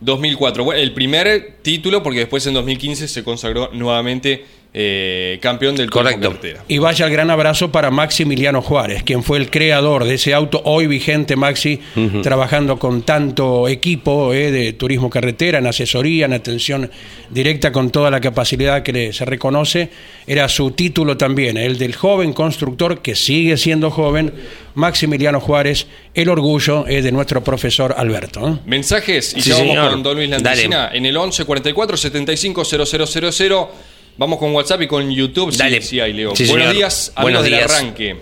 [0.00, 0.64] 2004.
[0.64, 6.32] Bueno, el primer título, porque después en 2015 se consagró nuevamente eh, campeón del Correcto.
[6.68, 10.62] Y vaya el gran abrazo para Maximiliano Juárez, quien fue el creador de ese auto
[10.64, 11.80] hoy vigente, Maxi,
[12.22, 16.88] trabajando con tanto equipo eh, de turismo carretera, en asesoría, en atención
[17.30, 19.90] directa, con toda la capacidad que le- se reconoce.
[20.26, 24.32] Era su título también, el del joven constructor que sigue siendo joven,
[24.76, 28.48] Maximiliano Juárez, el orgullo eh, de nuestro profesor Alberto.
[28.48, 28.58] ¿eh?
[28.66, 29.90] Mensajes y Sí, ya vamos señor.
[29.90, 33.68] con Don Luis Landricina en el 11 44 75 000.
[34.16, 35.54] Vamos con WhatsApp y con YouTube.
[35.56, 35.80] Dale.
[35.82, 36.34] Sí, ahí leo.
[36.36, 36.74] Sí, Buenos señor.
[36.76, 37.72] días, amigos Buenos del días.
[37.72, 38.16] arranque.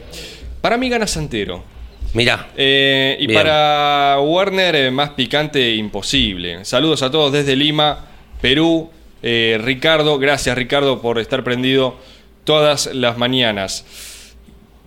[0.61, 1.64] Para mí gana Santero.
[2.14, 2.48] Mirá.
[2.57, 3.38] Eh, y Bien.
[3.40, 6.64] para Warner, eh, más picante imposible.
[6.64, 8.07] Saludos a todos desde Lima,
[8.40, 8.90] Perú.
[9.22, 11.96] Eh, Ricardo, gracias Ricardo por estar prendido
[12.44, 13.85] todas las mañanas.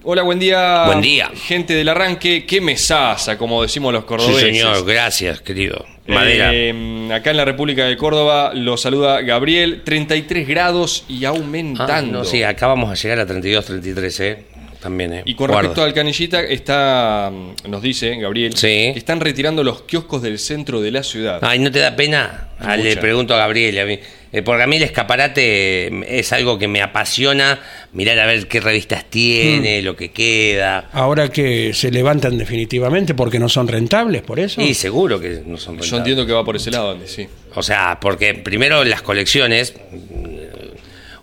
[0.04, 0.86] Hola, buen día.
[0.88, 1.30] Buen día.
[1.36, 4.42] Gente del arranque, qué mesaza, como decimos los Sí, cordobeses.
[4.42, 4.84] señor.
[4.86, 5.86] Gracias, querido.
[6.08, 6.50] Madera.
[6.54, 12.20] Eh, acá en la República de Córdoba lo saluda Gabriel, 33 grados y Ah, aumentando.
[12.20, 14.46] no, sí, acá vamos a llegar a 32, 33, ¿eh?
[14.82, 15.22] También, ¿eh?
[15.26, 15.62] Y con Guarda.
[15.62, 17.32] respecto al canillita, está,
[17.68, 18.68] nos dice Gabriel, Sí.
[18.68, 21.38] que están retirando los kioscos del centro de la ciudad.
[21.44, 22.48] Ay, ¿no te da pena?
[22.60, 23.78] Ah, le pregunto a Gabriel.
[23.80, 24.00] a mí.
[24.34, 27.60] Eh, porque a mí el escaparate eh, es algo que me apasiona.
[27.94, 30.90] Mirar a ver qué revistas tiene, lo que queda.
[30.94, 34.62] Ahora que se levantan definitivamente porque no son rentables, por eso.
[34.62, 35.94] Y seguro que no son Yo rentables.
[35.94, 37.28] entiendo que va por ese lado, Andy, sí.
[37.56, 40.26] O sea, porque primero las colecciones, mm,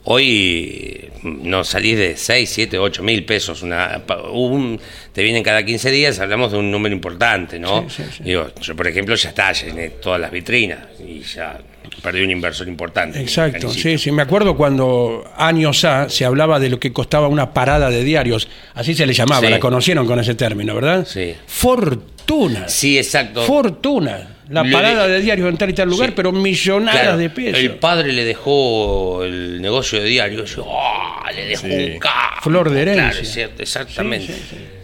[0.04, 3.62] hoy mm, no salís de 6, 7, 8 mil pesos.
[3.62, 4.80] Una, un-
[5.12, 7.88] te vienen cada 15 días, hablamos de un número importante, ¿no?
[7.88, 8.22] Sí, sí, sí.
[8.24, 11.58] Digo, yo por ejemplo ya está, llené todas las vitrinas y ya
[12.02, 13.20] perdí un inversor importante.
[13.20, 17.52] Exacto, sí, sí, me acuerdo cuando años A se hablaba de lo que costaba una
[17.52, 19.48] parada de diarios, así se le llamaba, Sí.
[19.50, 21.06] la conocieron con ese término, ¿verdad?
[21.06, 21.34] Sí.
[21.46, 22.68] Fortuna.
[22.68, 23.42] Sí, exacto.
[23.42, 24.37] Fortuna.
[24.50, 26.14] La Le- parada de diarios en tal y tal lugar, Sí.
[26.16, 27.58] pero millonadas Claro, de pesos.
[27.60, 30.44] El padre le dejó el negocio de diario.
[30.46, 31.30] Yo, ¡ah!
[31.34, 31.72] le dejó Sí.
[31.92, 32.40] un carro.
[32.42, 33.04] Flor de herencia.
[33.10, 34.34] Claro, es cierto, exactamente.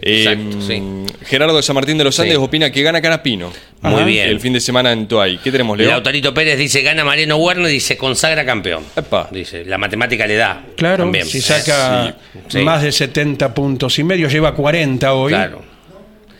[0.01, 0.83] Exacto, sí.
[1.25, 2.39] Gerardo de San Martín de los Andes Sí.
[2.41, 3.51] opina que gana Canapino.
[3.81, 4.05] Muy Ajá.
[4.05, 4.29] bien.
[4.29, 5.39] El fin de semana en Toay.
[5.39, 5.89] ¿Qué tenemos, Leo?
[5.89, 8.83] Lautarito Pérez dice, gana Mariano Werner y se consagra campeón.
[8.95, 9.29] Epa.
[9.31, 10.63] Dice, la matemática le da.
[10.77, 11.25] Claro, También.
[11.25, 12.15] si saca
[12.49, 12.59] Sí.
[12.59, 15.63] más de 70 puntos y medio, lleva 40 hoy, Claro.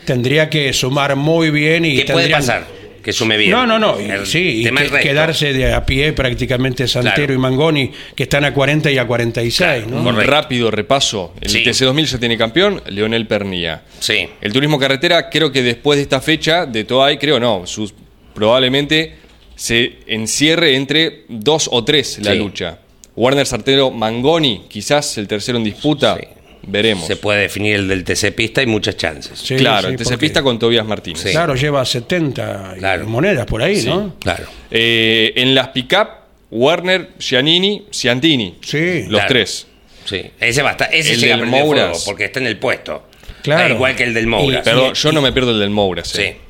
[0.06, 2.66] tendría que sumar muy bien y ¿Qué puede pasar?
[3.06, 3.52] Que sume bien.
[3.52, 4.00] No, no, no.
[4.00, 7.34] El sí, y que- quedarse de a pie prácticamente Santero Claro.
[7.36, 10.10] y Mangoni, que están a 40 y a 46, Claro, ¿no?
[10.10, 11.36] Un rápido repaso.
[11.40, 11.64] El Sí.
[11.64, 13.84] TC2000 ya tiene campeón, Leonel Pernía.
[14.00, 14.28] Sí.
[14.42, 17.94] El turismo carretera, creo que después de esta fecha de Toay, creo no, sus,
[18.34, 19.16] probablemente
[19.56, 22.38] se encierre entre dos o tres la Sí.
[22.40, 22.80] lucha.
[23.16, 26.28] Warner Sartero Mangoni, quizás el tercero en disputa, Sí.
[26.68, 27.08] Veremos.
[27.08, 29.38] Se puede definir el del TC Pista y muchas chances.
[29.40, 31.22] Sí, claro, sí, el TC porque- Pista con Tobias Martínez.
[31.22, 31.32] Sí.
[31.32, 33.06] Claro, lleva 70 y Claro.
[33.08, 33.88] monedas por ahí, Sí.
[33.88, 34.16] ¿no?
[34.20, 34.46] Claro.
[34.72, 36.08] Eh, en las pick-up,
[36.52, 38.56] Warner, Giannini, Ciantini.
[38.62, 39.02] Sí.
[39.04, 39.28] Los Claro.
[39.28, 39.68] tres.
[40.06, 40.22] Sí.
[40.40, 41.90] Ese va a estar, ese El llega del Mouras.
[41.90, 43.08] fuego porque está en el puesto.
[43.42, 43.64] Claro.
[43.74, 44.62] Ah, igual que el del Mouras.
[44.62, 46.14] Y- Perdón, yo no me pierdo el del Mouras.
[46.18, 46.38] eh.
[46.38, 46.42] Sí.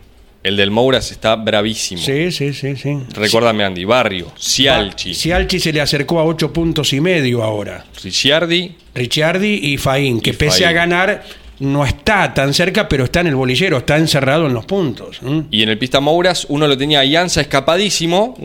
[0.46, 2.00] El del Mouras está bravísimo.
[2.02, 2.98] Sí, sí, sí, sí.
[3.16, 3.84] Recuérdame, Andy.
[3.84, 7.84] Barrio, Cialchi, Cialchi se le acercó a 8 puntos y medio ahora.
[8.04, 8.76] Ricciardi.
[8.94, 10.68] Ricciardi y Faín, que Y pese Faín.
[10.68, 11.24] a ganar,
[11.60, 15.20] no está tan cerca, pero está en el bolillero, está encerrado en los puntos.
[15.50, 18.38] Y en el pista Mouras uno lo tenía a Ianza escapadísimo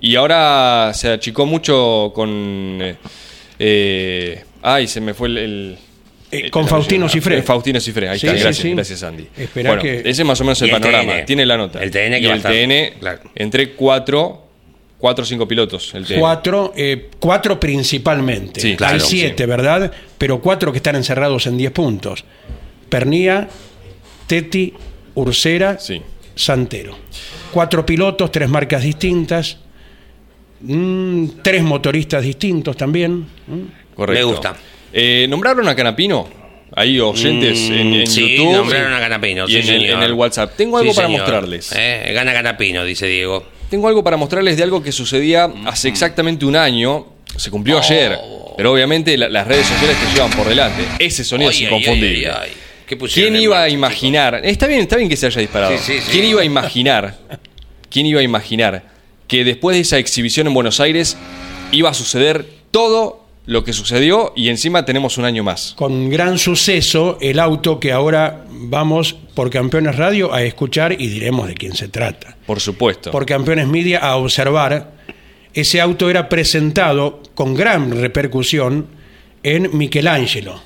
[0.00, 2.78] y ahora se achicó mucho con...
[2.80, 2.96] eh,
[3.58, 5.38] eh, ay, se me fue el...
[5.38, 5.78] el-
[6.32, 7.08] Eh, el- con Faustino.
[7.08, 7.38] Cifré.
[7.38, 8.72] Eh, Faustino Cifré, ahí Sí, está, sí, gracias, sí.
[8.74, 9.28] gracias Andy.
[9.36, 11.24] Esperá bueno, que- ese es más o menos el panorama, TN.
[11.26, 11.82] tiene la nota.
[11.82, 13.20] El TN que y va a el estar- TN, claro.
[13.34, 14.46] entre cuatro,
[14.98, 15.94] cuatro o cinco pilotos.
[15.94, 16.18] El TN.
[16.20, 18.60] Cuatro, eh, cuatro principalmente.
[18.60, 19.48] Sí, claro, Hay siete, sí.
[19.48, 19.92] ¿verdad?
[20.18, 22.24] Pero cuatro que están encerrados en 10 puntos.
[22.88, 23.48] Pernía,
[24.26, 24.72] Teti,
[25.14, 26.00] Ursera, Sí.
[26.34, 26.96] Santero.
[27.52, 29.58] Cuatro pilotos, tres marcas distintas.
[30.60, 33.26] mm, tres motoristas distintos también.
[33.48, 33.64] ¿m?
[33.96, 34.26] Correcto.
[34.26, 34.56] Me gusta.
[34.92, 36.28] Eh, ¿Nombraron a Canapino?
[36.74, 38.52] Ahí oyentes Mm, en, en sí, YouTube.
[38.52, 39.96] nombraron a Canapino, y sí, en, el, señor.
[39.98, 40.54] en el WhatsApp.
[40.56, 41.20] Tengo algo Sí, para señor.
[41.22, 41.72] mostrarles.
[41.76, 43.44] Eh, gana Canapino, dice Diego.
[43.70, 47.06] Tengo algo para mostrarles de algo que sucedía hace exactamente un año.
[47.36, 48.18] Se cumplió ayer.
[48.56, 50.82] Pero obviamente la- las redes sociales te llevan por delante.
[50.98, 52.26] Ese sonido Ay, es inconfundible.
[52.28, 52.56] ay, ay, ay.
[52.86, 54.40] ¿Qué pusieron ¿Quién iba a imaginar?
[54.44, 55.74] Está bien, está bien que se haya disparado.
[56.10, 57.16] ¿Quién iba a imaginar?
[57.90, 58.82] ¿Quién iba a imaginar
[59.26, 61.16] que después de esa exhibición en Buenos Aires
[61.70, 65.74] iba a suceder todo lo que sucedió y encima tenemos un año más?
[65.76, 71.48] Con gran suceso, el auto que ahora vamos por Campeones Radio a escuchar y diremos
[71.48, 72.36] de quién se trata.
[72.46, 73.10] Por supuesto.
[73.10, 74.92] por Campeones Media a observar,
[75.54, 78.86] ese auto era presentado con gran repercusión
[79.42, 80.62] en Michelangelo,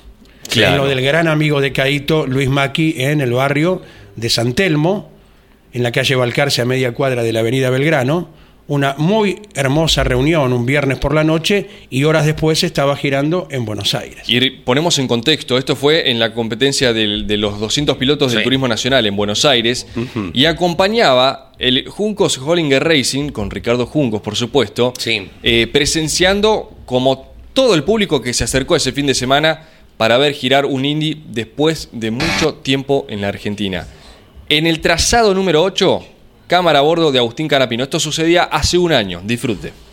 [0.49, 0.71] Claro.
[0.75, 3.81] en lo del gran amigo de Caito, Luis Maki, en el barrio
[4.15, 5.11] de San Telmo,
[5.73, 8.29] en la calle Balcarce a media cuadra de la avenida Belgrano,
[8.69, 13.63] una muy hermosa reunión un viernes por la noche y horas después estaba girando en
[13.63, 14.23] Buenos Aires.
[14.27, 18.43] Y ponemos en contexto, esto fue en la competencia del- de los 200 pilotos del.
[18.43, 19.87] Turismo Nacional en Buenos Aires
[20.33, 25.29] y acompañaba el Juncos Hollinger Racing, con Ricardo Juncos por supuesto, Sí.
[25.43, 29.61] eh, presenciando como todo el público que se acercó ese fin de semana
[29.97, 33.87] para ver girar un Indy después de mucho tiempo en la Argentina.
[34.49, 36.03] En el trazado número 8,
[36.47, 37.83] cámara a bordo de Agustín Canapino.
[37.83, 39.21] Esto sucedía hace un año.
[39.23, 39.86] Disfrute.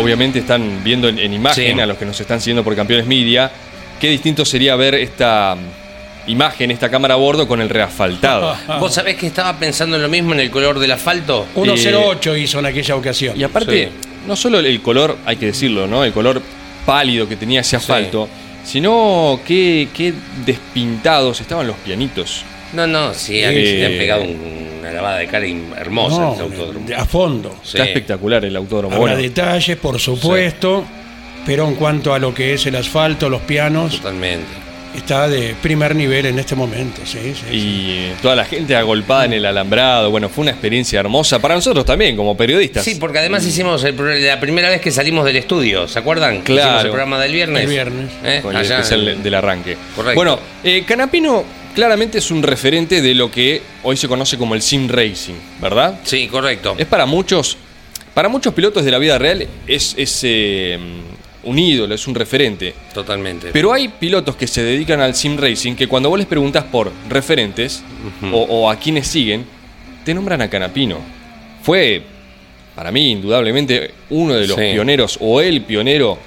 [0.00, 1.80] Obviamente están viendo en, en imagen Sí.
[1.80, 3.50] a los que nos están siguiendo por Campeones Media.
[4.00, 8.56] Qué distinto sería ver esta mm, imagen, esta cámara a bordo con el reasfaltado.
[8.80, 11.46] ¿Vos sabés que estaba pensando en lo mismo en el color del asfalto?
[11.54, 13.38] 108 hizo en aquella ocasión.
[13.38, 14.08] Y aparte, Sí.
[14.26, 16.04] no solo el color, hay que decirlo, ¿no?
[16.04, 16.40] El color
[16.86, 18.28] pálido que tenía ese asfalto,
[18.64, 20.12] sino qué, qué
[20.46, 22.42] despintados estaban los pianitos.
[22.72, 24.57] No, no, sí, a- Eh, le han pegado un-
[25.02, 26.86] de cara in- hermosa No, ese autódromo.
[26.86, 27.54] de- a fondo.
[27.62, 27.76] Sí.
[27.78, 28.94] Está espectacular el autódromo.
[28.96, 30.84] Habrá Bueno, detalles, por supuesto,
[31.46, 34.46] pero en cuanto a lo que es el asfalto, los pianos, Totalmente.
[34.96, 37.00] está de primer nivel en este momento.
[37.04, 37.56] Sí, sí, sí.
[37.56, 40.10] y toda la gente agolpada en el alambrado.
[40.10, 42.84] Bueno, fue una experiencia hermosa para nosotros también, como periodistas.
[42.84, 46.38] Sí, porque además hicimos el la primera vez que salimos del estudio, ¿se acuerdan?
[46.42, 46.68] Que Claro.
[46.68, 47.62] Hicimos el programa del viernes.
[47.64, 48.10] El viernes.
[48.24, 48.40] ¿Eh?
[48.42, 49.76] con el Allá especial en- del arranque.
[49.94, 50.16] Correcto.
[50.16, 54.62] Bueno, eh, Canapino claramente es un referente de lo que hoy se conoce como el
[54.62, 56.00] sim racing, ¿verdad?
[56.04, 56.74] Sí, correcto.
[56.78, 57.56] Es para muchos,
[58.14, 60.78] para muchos pilotos de la vida real es, es eh,
[61.44, 62.74] un ídolo, es un referente.
[62.92, 63.50] Totalmente.
[63.52, 66.92] Pero hay pilotos que se dedican al sim racing que cuando vos les preguntas por
[67.08, 67.82] referentes
[68.32, 69.44] o, o a quienes siguen,
[70.04, 70.98] te nombran a Canapino.
[71.62, 72.02] Fue,
[72.74, 74.70] para mí, indudablemente, uno de los Sí.
[74.72, 76.18] pioneros o el pionero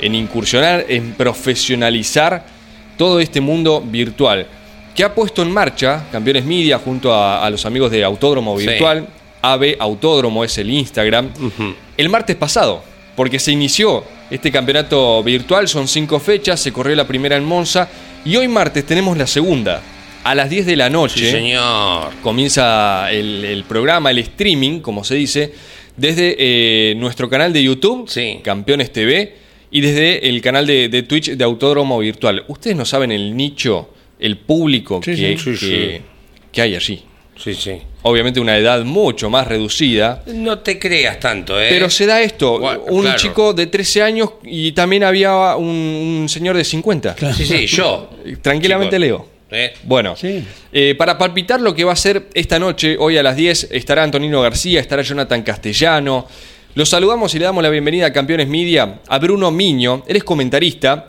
[0.00, 2.44] en incursionar, en profesionalizar
[2.96, 4.46] todo este mundo virtual.
[4.94, 8.66] Que ha puesto en marcha Campeones Media junto a, a los amigos de Autódromo Sí.
[8.66, 9.06] Virtual.
[9.42, 11.30] AB Autódromo es el Instagram.
[11.96, 12.82] El martes pasado,
[13.16, 17.88] porque se inició este campeonato virtual, son cinco fechas, se corrió la primera en Monza
[18.24, 19.80] y hoy martes tenemos la segunda.
[20.22, 22.10] A las 10 de la noche Sí, señor.
[22.22, 25.54] comienza el, el programa, el streaming, como se dice,
[25.96, 28.40] desde eh, nuestro canal de YouTube, Sí.
[28.44, 29.34] Campeones TV,
[29.70, 32.44] y desde el canal de, de Twitch de Autódromo Virtual.
[32.48, 33.88] Ustedes no saben el nicho,
[34.20, 35.56] el público Sí, que, sí.
[35.58, 36.02] Que-
[36.52, 37.02] que hay allí.
[37.42, 37.72] Sí, sí.
[38.02, 41.68] Obviamente una edad mucho más reducida, No te creas tanto, ¿eh?
[41.70, 43.18] pero se da esto, Bueno, un claro.
[43.18, 45.66] chico de 13 años y también había un,
[46.22, 47.14] un señor de 50.
[47.14, 47.34] Claro.
[47.34, 48.10] Sí, sí, yo.
[48.42, 49.26] Tranquilamente leo.
[49.52, 49.72] ¿Eh?
[49.84, 50.44] Bueno, Sí.
[50.72, 54.02] eh, para palpitar lo que va a ser esta noche, hoy a las 10, estará
[54.04, 56.26] Antonino García, estará Jonathan Castellano.
[56.74, 60.24] Los saludamos y le damos la bienvenida a Campeones Media, a Bruno Miño, él es
[60.24, 61.06] comentarista,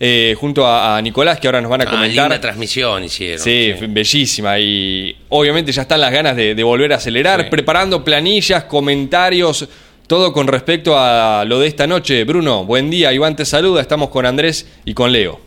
[0.00, 2.24] eh, junto a, a Nicolás, que ahora nos van a Ah, comentar.
[2.30, 3.38] linda transmisión hicieron.
[3.38, 4.58] Sí, bellísima.
[4.58, 7.46] Y obviamente ya están las ganas de, de volver a acelerar, Sí.
[7.50, 9.68] preparando planillas, comentarios,
[10.06, 12.24] todo con respecto a lo de esta noche.
[12.24, 13.12] Bruno, buen día.
[13.12, 13.80] Iván te saluda.
[13.80, 15.40] Estamos con Andrés y con Leo.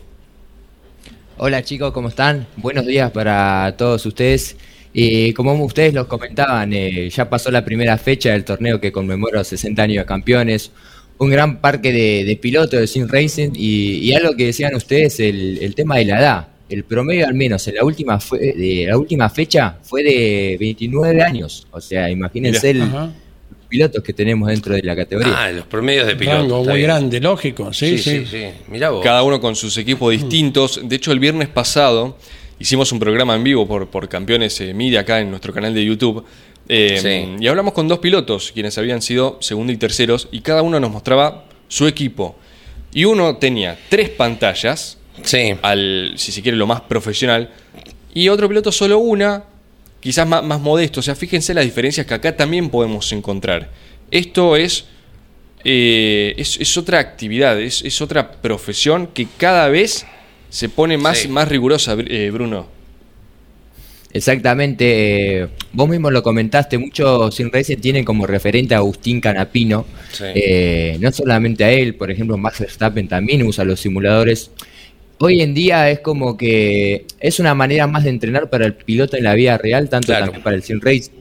[1.36, 2.46] Hola chicos, ¿cómo están?
[2.56, 4.56] Buenos días para todos ustedes.
[4.94, 9.38] Eh, como ustedes los comentaban, eh, ya pasó la primera fecha del torneo que conmemora
[9.38, 10.72] los 60 años de campeones.
[11.18, 15.18] Un gran parque de, de pilotos de Sim Racing y, y algo que decían ustedes,
[15.20, 16.48] el, el tema de la edad.
[16.68, 21.22] El promedio al menos en la última, fue, de la última fecha fue de 29
[21.22, 21.66] años.
[21.70, 23.06] O sea, imagínense el, Ajá.
[23.06, 25.34] los pilotos que tenemos dentro de la categoría.
[25.44, 26.38] Ah, los promedios de piloto.
[26.38, 26.88] Rango está muy bien.
[26.90, 27.72] grande, lógico.
[27.72, 28.18] Sí, sí.
[28.20, 28.44] sí, sí.
[28.70, 29.02] Mirá vos.
[29.02, 30.80] Cada uno con sus equipos distintos.
[30.84, 32.18] De hecho, el viernes pasado
[32.58, 35.84] hicimos un programa en vivo por, por Campeones eh, Media acá en nuestro canal de
[35.84, 36.24] YouTube.
[36.68, 37.42] Eh, Sí.
[37.42, 40.90] Y hablamos con dos pilotos, quienes habían sido segundo y terceros, y cada uno nos
[40.90, 42.36] mostraba su equipo.
[42.92, 45.54] Y uno tenía tres pantallas, Sí.
[45.62, 47.50] al, si se quiere, lo más profesional,
[48.14, 49.44] y otro piloto solo una,
[50.00, 51.00] quizás más, más modesto.
[51.00, 53.70] O sea, fíjense las diferencias que acá también podemos encontrar.
[54.10, 54.84] Esto es,
[55.64, 60.06] eh, es, es otra actividad, es, es otra profesión que cada vez
[60.50, 61.28] se pone más, Sí.
[61.28, 62.66] más rigurosa, eh, Bruno.
[64.10, 69.84] Exactamente, eh, vos mismo lo comentaste, muchos Sim Racing tienen como referente a Agustín Canapino,
[70.12, 70.24] Sí.
[70.34, 74.50] Eh, no solamente a él, por ejemplo Max Verstappen también usa los simuladores.
[75.18, 79.16] Hoy en día es como que es una manera más de entrenar para el piloto
[79.18, 80.26] en la vida real, tanto Claro.
[80.26, 81.12] también para el Sim Racing.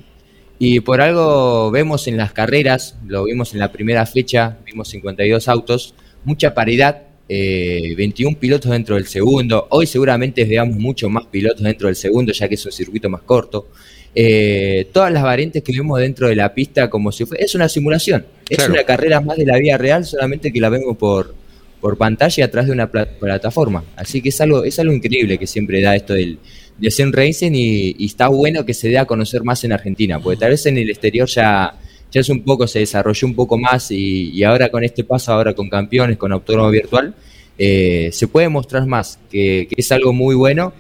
[0.60, 5.48] Y por algo vemos en las carreras, lo vimos en la primera fecha, vimos 52
[5.50, 5.94] autos,
[6.24, 9.68] mucha paridad, eh, 21 pilotos dentro del segundo.
[9.72, 13.22] Hoy seguramente veamos mucho más pilotos dentro del segundo, ya que es un circuito más
[13.24, 13.68] corto.
[14.16, 17.44] Eh, todas las variantes que vemos dentro de la pista, como si fuera.
[17.44, 18.74] Es una simulación, es Claro.
[18.74, 21.36] una carrera más de la vida real, solamente que la vemos por,
[21.80, 23.84] por pantalla atrás de una pla- plataforma.
[23.96, 26.40] Así que es algo, es algo increíble que siempre da esto del,
[26.80, 30.20] de Zen Racing y, y está bueno que se dé a conocer más en Argentina,
[30.20, 31.76] porque tal vez en el exterior ya,
[32.12, 35.54] ya es un poco, se desarrolló un poco más y, ahora con este paso, ahora
[35.54, 37.14] con campeones, con autónomo virtual,
[37.58, 40.74] eh, se puede mostrar más, que, es algo muy bueno.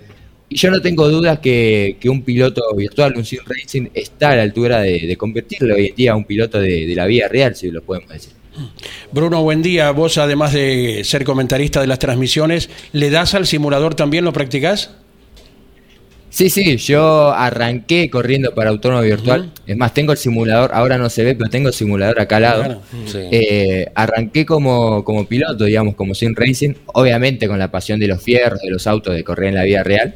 [0.49, 4.38] Y yo no tengo dudas que, que un piloto virtual, un Sim Racing, está a
[4.38, 7.28] la altura de, de convertirlo hoy en día a un piloto de, de la vida
[7.28, 8.32] real, si lo podemos decir.
[9.11, 9.91] Bruno, buen día.
[9.91, 14.23] Vos, además de ser comentarista de las transmisiones, ¿le das al simulador también?
[14.23, 14.91] ¿Lo practicás?
[16.38, 19.51] Sí, sí, yo arranqué corriendo para autónomo virtual.
[19.65, 22.41] Es más, tengo el simulador, ahora no se ve, pero tengo el simulador acá al
[22.43, 22.63] lado.
[22.63, 22.81] Claro.
[23.07, 23.17] Sí.
[23.31, 28.21] Eh, arranqué como, como piloto, digamos, como sim racing, obviamente con la pasión de los
[28.21, 30.13] fierros, de los autos, de correr en la vida real.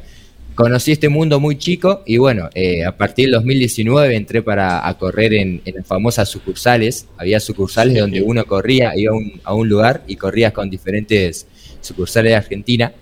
[0.54, 4.96] Conocí este mundo muy chico y bueno, eh, a partir del 2019 entré para a
[4.96, 7.08] correr en, en las famosas sucursales.
[7.16, 11.48] Había sucursales donde uno corría, iba a un, a un lugar y corrías con diferentes
[11.80, 12.92] sucursales de Argentina.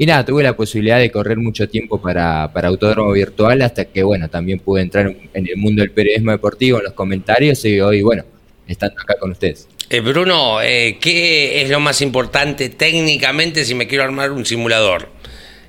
[0.00, 4.02] Y nada, tuve la posibilidad de correr mucho tiempo para, para Autódromo Virtual hasta que,
[4.02, 8.00] bueno, también pude entrar en el mundo del periodismo deportivo, en los comentarios y hoy,
[8.00, 8.24] bueno,
[8.66, 9.68] estando acá con ustedes.
[9.90, 15.10] Eh, Bruno, eh, ¿qué es lo más importante técnicamente si me quiero armar un simulador?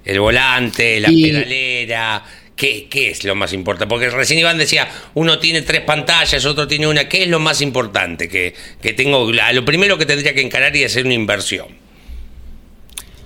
[0.06, 2.24] El volante, la Y- pedalera.
[2.56, 3.90] ¿Qué, ¿Qué es lo más importante?
[3.90, 7.10] Porque recién Iván decía, uno tiene tres pantallas, otro tiene una.
[7.10, 9.30] ¿Qué es lo más importante que, que tengo?
[9.30, 11.81] Lo primero que tendría que encarar y hacer una inversión.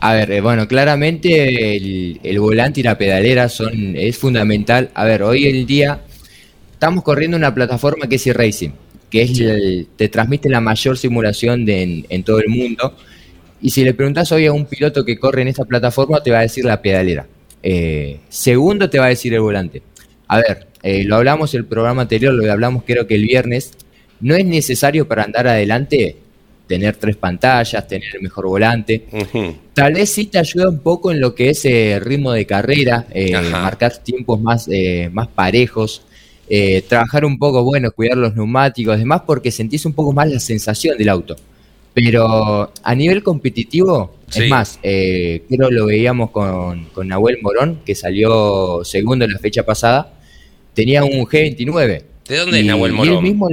[0.07, 4.91] A ver, eh, bueno, claramente el, el volante y la pedalera son es fundamental.
[4.93, 6.01] A ver, hoy en día
[6.73, 8.71] estamos corriendo una plataforma que es e-racing,
[9.09, 12.95] que es el- te transmite la mayor simulación de, en, en todo el mundo.
[13.61, 16.39] Y si le preguntas hoy a un piloto que corre en esta plataforma, te va
[16.39, 17.27] a decir la pedalera.
[17.63, 19.81] Eh, segundo, te va a decir el volante.
[20.27, 23.71] A ver, eh, lo hablamos el programa anterior, lo hablamos creo que el viernes.
[24.19, 26.17] No es necesario para andar adelante
[26.67, 29.05] tener tres pantallas, tener el mejor volante.
[29.73, 33.05] Tal vez sí te ayuda un poco en lo que es eh, ritmo de carrera,
[33.11, 36.01] eh, marcar tiempos más, eh, más parejos,
[36.49, 40.39] eh, trabajar un poco, bueno, cuidar los neumáticos, demás, porque sentís un poco más la
[40.39, 41.35] sensación del auto.
[41.93, 44.43] Pero a nivel competitivo, Sí.
[44.43, 49.39] es más, eh, creo lo veíamos con, con Nahuel Morón, que salió segundo en la
[49.39, 50.11] fecha pasada,
[50.73, 52.03] tenía un G29.
[52.27, 53.23] ¿De dónde es Nahuel él Morón?
[53.23, 53.49] mismo-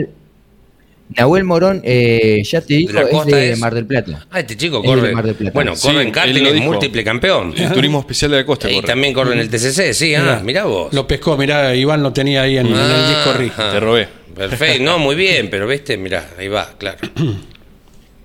[1.16, 3.58] Nahuel Morón, eh, ya te digo, la es costa de es?
[3.58, 4.26] Mar del Plata.
[4.30, 5.12] Ah, este chico Es de corre.
[5.14, 5.52] Mar del Plata.
[5.52, 6.64] Bueno, Sí, corre en karting, dijo.
[6.64, 7.52] múltiple campeón.
[7.56, 8.70] El turismo especial de la costa.
[8.70, 8.86] Y corre.
[8.86, 10.92] también corre en el TCC, sí, ah, mirá vos.
[10.94, 13.52] Lo pescó, mirá, Iván lo tenía ahí en, en el disco RIG.
[13.54, 14.08] Te robé.
[14.34, 16.96] Perfecto, no, muy bien, pero viste, mirá, ahí va, claro.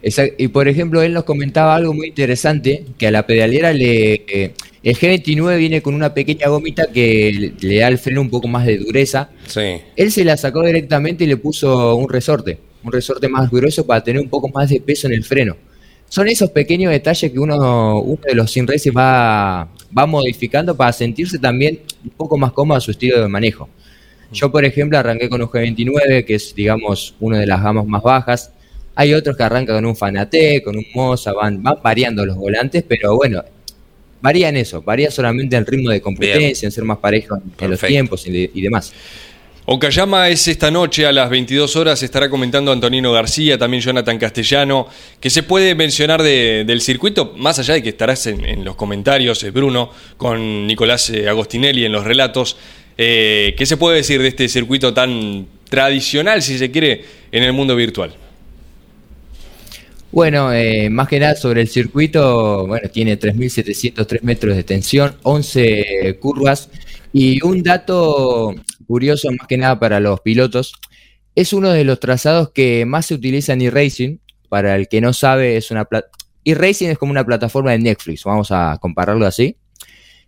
[0.01, 4.13] Exact- Y por ejemplo, él nos comentaba algo muy interesante, que a la pedalera le...
[4.27, 4.53] eh,
[4.83, 8.47] el G29 viene con una pequeña gomita que le, le da al freno un poco
[8.47, 9.29] más de dureza.
[9.47, 9.81] Sí.
[9.97, 12.57] Él se la sacó directamente y le puso un resorte,
[12.87, 15.55] un resorte más grueso para tener un poco más de peso en el freno.
[16.09, 19.67] Son esos pequeños detalles que uno, uno de los sin races va,
[19.97, 23.67] va modificando para sentirse también un poco más cómodo a su estilo de manejo.
[24.31, 28.01] Yo, por ejemplo, arranqué con un G29, que es, digamos, una de las gamas más
[28.03, 28.51] bajas.
[28.95, 32.83] Hay otros que arrancan con un Fanatec, con un Moza, van, van variando los volantes,
[32.87, 33.43] pero bueno,
[34.21, 37.41] varía en eso, varía solamente en el ritmo de competencia, en ser más parejo en-
[37.65, 38.91] en los tiempos y, y demás.
[39.69, 44.87] Okayama es esta noche a las 22 horas, estará comentando Antonino García, también Jonathan Castellano.
[45.19, 47.33] ¿Qué se puede mencionar de- del circuito?
[47.35, 51.91] Más allá de que estarás en, los comentarios, eh, Bruno, con Nicolás eh, Agostinelli en
[51.91, 52.55] los relatos.
[52.97, 57.03] eh, ¿Qué se puede decir de este circuito tan tradicional, si se quiere,
[57.33, 58.15] en el mundo virtual?
[60.13, 60.49] Bueno,
[60.91, 66.69] más que nada sobre el circuito, bueno, tiene 3.703 metros de extensión, 11 curvas
[67.11, 68.55] y un dato
[68.87, 70.73] curioso más que nada para los pilotos,
[71.35, 74.19] es uno de los trazados que más se utiliza en eRacing,
[74.49, 75.87] para el que no sabe es una...
[76.45, 79.57] eRacing es como una plataforma de Netflix, vamos a compararlo así,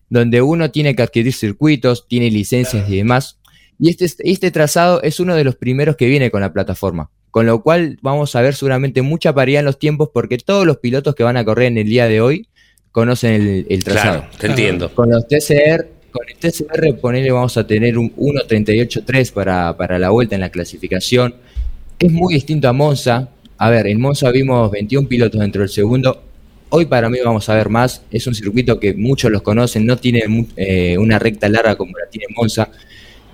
[0.10, 3.40] donde uno tiene que adquirir circuitos, tiene licencias y demás,
[3.80, 7.10] y este, este trazado es uno de los primeros que viene con la plataforma.
[7.32, 10.78] Con lo cual vamos a ver seguramente mucha paridad en los tiempos porque todos los
[10.78, 12.50] pilotos que van a correr en el día de hoy
[12.92, 14.22] conocen el, el trazado.
[14.22, 14.94] Claro, te entiendo.
[14.94, 20.10] Con los TCR con el TCR, ponele, vamos a tener un 1.38.3 para, para la
[20.10, 21.36] vuelta en la clasificación.
[22.00, 23.30] Es muy distinto a Monza.
[23.58, 26.24] A ver, en Monza vimos 21 pilotos dentro del segundo.
[26.70, 28.04] Hoy para mí vamos a ver más.
[28.12, 30.24] Es un circuito que muchos los conocen, no tiene
[30.56, 32.70] eh, una recta larga como la tiene Monza.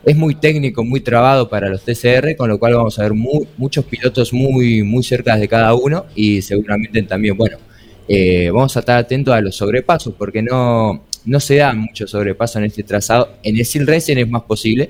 [0.05, 3.85] Es muy técnico, muy trabado para los TCR, con lo cual vamos a ver muchos
[3.85, 7.57] pilotos muy, muy cerca de cada uno y seguramente también, bueno,
[8.07, 12.59] eh, vamos a estar atentos a los sobrepasos, porque no, no se da mucho sobrepaso
[12.59, 13.37] en este trazado.
[13.43, 14.89] En el Sil Racing es más posible,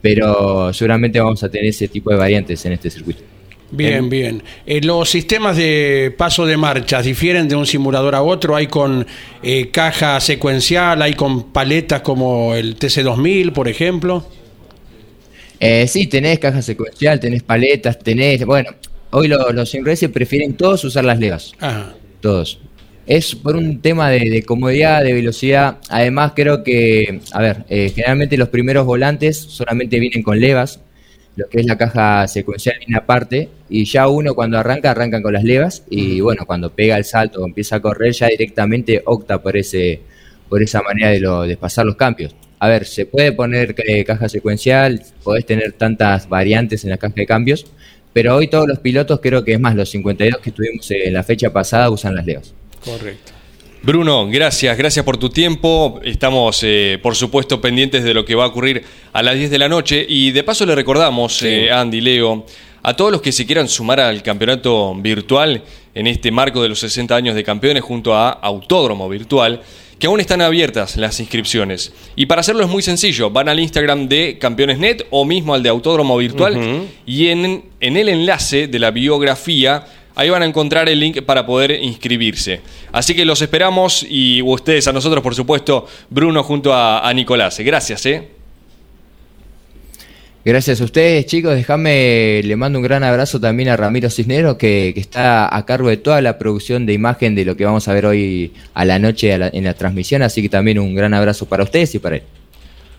[0.00, 3.22] pero seguramente vamos a tener ese tipo de variantes en este circuito.
[3.70, 4.42] Bien, bien.
[4.66, 8.54] Eh, ¿Los sistemas de paso de marchas difieren de un simulador a otro?
[8.54, 9.06] ¿Hay con
[9.42, 11.00] eh, caja secuencial?
[11.00, 14.26] ¿Hay con paletas como el TC2000, por ejemplo?
[15.58, 18.44] Eh, sí, tenés caja secuencial, tenés paletas, tenés...
[18.44, 18.72] Bueno,
[19.10, 21.54] hoy los sim prefieren todos usar las levas.
[22.20, 22.60] Todos
[23.06, 25.78] es por un tema de, comodidad, de velocidad.
[25.88, 30.80] Además, creo que, a ver, eh, generalmente los primeros volantes solamente vienen con levas,
[31.34, 35.32] lo que es la caja secuencial viene aparte, y ya uno cuando arranca, arrancan con
[35.32, 39.42] las levas, y bueno, cuando pega el salto o empieza a correr, ya directamente opta
[39.42, 40.00] por ese
[40.52, 42.36] por esa manera de, lo, de pasar los cambios.
[42.58, 47.14] A ver, se puede poner eh, caja secuencial, podés tener tantas variantes en la caja
[47.16, 47.64] de cambios,
[48.12, 51.22] pero hoy todos los pilotos, creo que es más, los 52 que tuvimos en la
[51.22, 52.54] fecha pasada, usan las levas.
[52.84, 53.32] Correcto.
[53.84, 56.00] Bruno, gracias, gracias por tu tiempo.
[56.04, 59.58] Estamos, eh, por supuesto, pendientes de lo que va a ocurrir a las 10 de
[59.58, 60.06] la noche.
[60.08, 62.46] Y de paso le recordamos, eh, Andy, Leo,
[62.84, 65.64] a todos los que se quieran sumar al campeonato virtual
[65.94, 69.60] en este marco de los 60 años de campeones junto a Autódromo Virtual,
[69.98, 71.92] que aún están abiertas las inscripciones.
[72.14, 75.68] Y para hacerlo es muy sencillo, van al Instagram de Campeonesnet o mismo al de
[75.68, 81.00] Autódromo Virtual y en, en el enlace de la biografía Ahí van a encontrar el
[81.00, 82.60] link para poder inscribirse.
[82.92, 87.58] Así que los esperamos y ustedes a nosotros, por supuesto, Bruno junto a, Nicolás.
[87.60, 88.28] Gracias, ¿eh?
[90.44, 91.54] Gracias a ustedes, chicos.
[91.54, 95.96] Déjame, le mando un gran abrazo también a Ramiro Cisneros, que, está a cargo de
[95.96, 99.32] toda la producción de imagen de lo que vamos a ver hoy a la noche
[99.32, 100.22] en la transmisión.
[100.22, 102.22] Así que también un gran abrazo para ustedes y para él.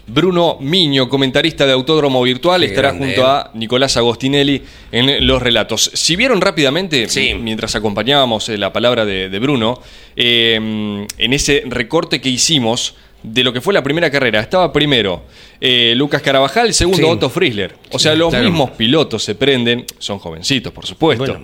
[0.05, 5.91] Bruno Miño, comentarista de Autódromo Virtual, estará junto a Nicolás Agostinelli en los relatos.
[5.93, 7.07] Si vieron rápidamente,
[7.39, 9.81] mientras acompañábamos eh, la palabra de, Bruno,
[10.15, 15.23] em, en ese recorte que hicimos de lo que fue la primera carrera, estaba primero
[15.61, 17.73] eh, Lucas Carabajal, segundo Otto Friesler.
[17.91, 21.39] O sea, los mismos pilotos se prenden, son jovencitos, por supuesto.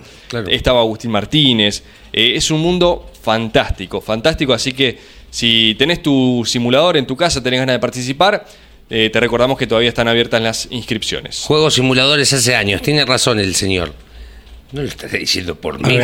[0.48, 1.82] Estaba Agustín Martínez.
[2.12, 4.98] Eh, es un mundo fantástico, fantástico, así que
[5.30, 8.46] si tenés tu simulador en tu casa, tenés ganas de participar,
[8.90, 11.44] eh, te recordamos que todavía están abiertas las inscripciones.
[11.46, 13.94] Juegos simuladores hace años, tiene razón el señor.
[14.72, 15.96] No lo estás diciendo por mí.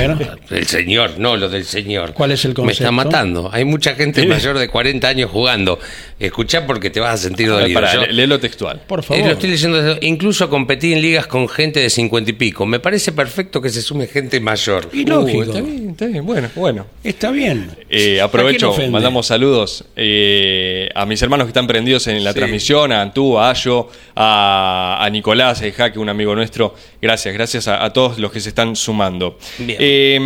[0.51, 2.13] El señor, no lo del señor.
[2.15, 2.67] ¿Cuál es el concepto?
[2.67, 3.49] Me está matando.
[3.53, 5.79] Hay mucha gente mayor de 40 años jugando.
[6.19, 7.81] Escuchá porque te vas a sentir dolido.
[7.81, 8.81] Para, léelo textual.
[8.89, 9.25] Por favor.
[9.25, 9.99] lo estoy diciendo.
[10.01, 12.67] Incluso competí en ligas con gente de 50 y pico.
[12.67, 14.89] Me parece perfecto que se sume gente mayor.
[14.93, 15.39] Y lógico.
[15.39, 16.27] Uh, está bien, está bien.
[16.27, 16.87] Bueno, bueno.
[17.05, 17.71] Está bien.
[17.89, 23.01] Eh, aprovecho, mandamos saludos eh, a mis hermanos que están prendidos en la transmisión, a
[23.01, 26.75] Antú, a Ayo, a, Nicolás, a Jaque, un amigo nuestro.
[27.01, 29.39] Gracias, gracias a, a todos los que se están sumando.
[29.59, 30.19] Eh,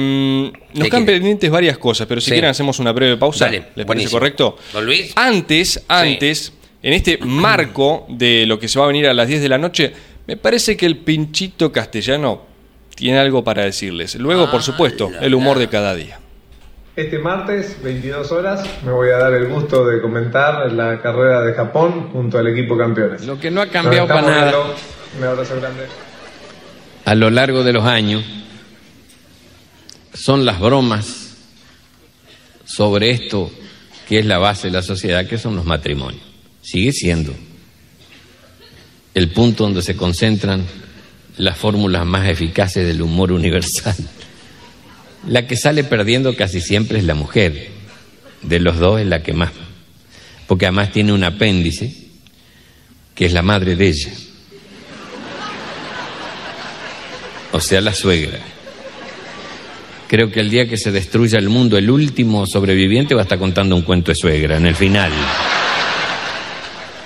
[0.75, 3.51] nos quedan pendientes varias cosas, pero si quieren hacemos una breve pausa.
[3.51, 4.57] ¿Les parece correcto?
[4.81, 5.13] Luis?
[5.17, 9.43] Antes, antes, en este marco de lo que se va a venir a las 10
[9.43, 9.93] de la noche,
[10.29, 12.43] me parece que el pinchito castellano
[12.95, 14.15] tiene algo para decirles.
[14.15, 16.21] Luego, por ah, supuesto, el humor de cada día.
[16.95, 21.55] Este martes, 22 horas, me voy a dar el gusto de comentar la carrera de
[21.55, 23.27] Japón junto al equipo campeones.
[23.27, 24.53] Lo que no ha cambiado para nada.
[25.19, 25.87] Un abrazo grande
[27.05, 28.25] a lo largo de los años
[30.15, 31.35] son las bromas
[32.65, 33.51] sobre esto
[34.09, 36.23] que es la base de la sociedad, que son los matrimonios.
[36.63, 37.35] Sigue siendo
[39.15, 40.65] el punto donde se concentran
[41.37, 43.97] las fórmulas más eficaces del humor universal.
[45.27, 47.69] La que sale perdiendo casi siempre es la mujer,
[48.43, 49.53] de los dos es la que más,
[50.47, 51.95] porque además tiene un apéndice
[53.15, 54.11] que es la madre de ella.
[57.53, 58.39] O sea, la suegra.
[60.09, 63.39] Creo que el día que se destruya el mundo, el último sobreviviente va a estar
[63.39, 65.13] contando un cuento de suegra en el final.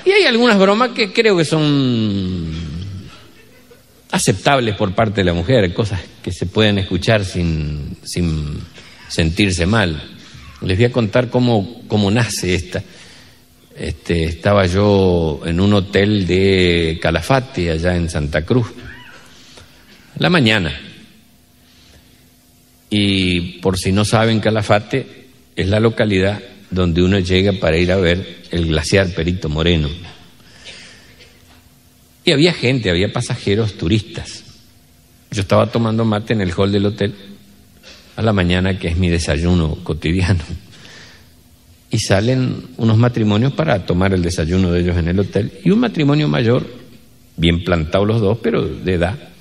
[0.07, 2.51] Y hay algunas bromas que creo que son
[4.11, 8.59] aceptables por parte de la mujer, cosas que se pueden escuchar sin, sin
[9.09, 10.03] sentirse mal.
[10.62, 12.82] Les voy a contar cómo, cómo nace esta.
[13.76, 18.68] Este, estaba yo en un hotel de Calafate, allá en Santa Cruz
[20.18, 20.72] la mañana.
[22.90, 26.40] Y por si no saben, Calafate es la localidad
[26.70, 29.88] donde uno llega para ir a ver el glaciar Perito Moreno.
[32.24, 34.44] Y había gente, había pasajeros turistas.
[35.30, 37.14] Yo estaba tomando mate en el hall del hotel
[38.16, 40.42] a la mañana, que es mi desayuno cotidiano.
[41.90, 45.52] Y salen unos matrimonios para tomar el desayuno de ellos en el hotel.
[45.64, 46.66] Y un matrimonio mayor,
[47.36, 49.34] bien plantados los dos, pero de edad.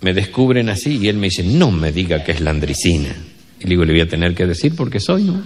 [0.00, 3.14] Me descubren así y él me dice, no me diga que es landricina.
[3.60, 5.42] Y le digo, le voy a tener que decir porque soy, ¿no?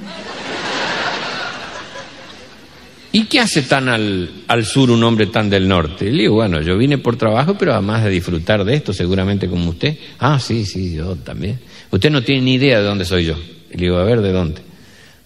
[3.13, 6.11] ¿Y qué hace tan al, al, sur un hombre tan del norte?
[6.11, 9.71] Le digo, bueno, yo vine por trabajo, pero además de disfrutar de esto, seguramente como
[9.71, 9.97] usted.
[10.21, 11.59] Ah, sí, sí, yo también.
[11.91, 13.37] Usted no tiene ni idea de dónde soy yo.
[13.71, 14.61] Le digo, a ver, ¿de dónde?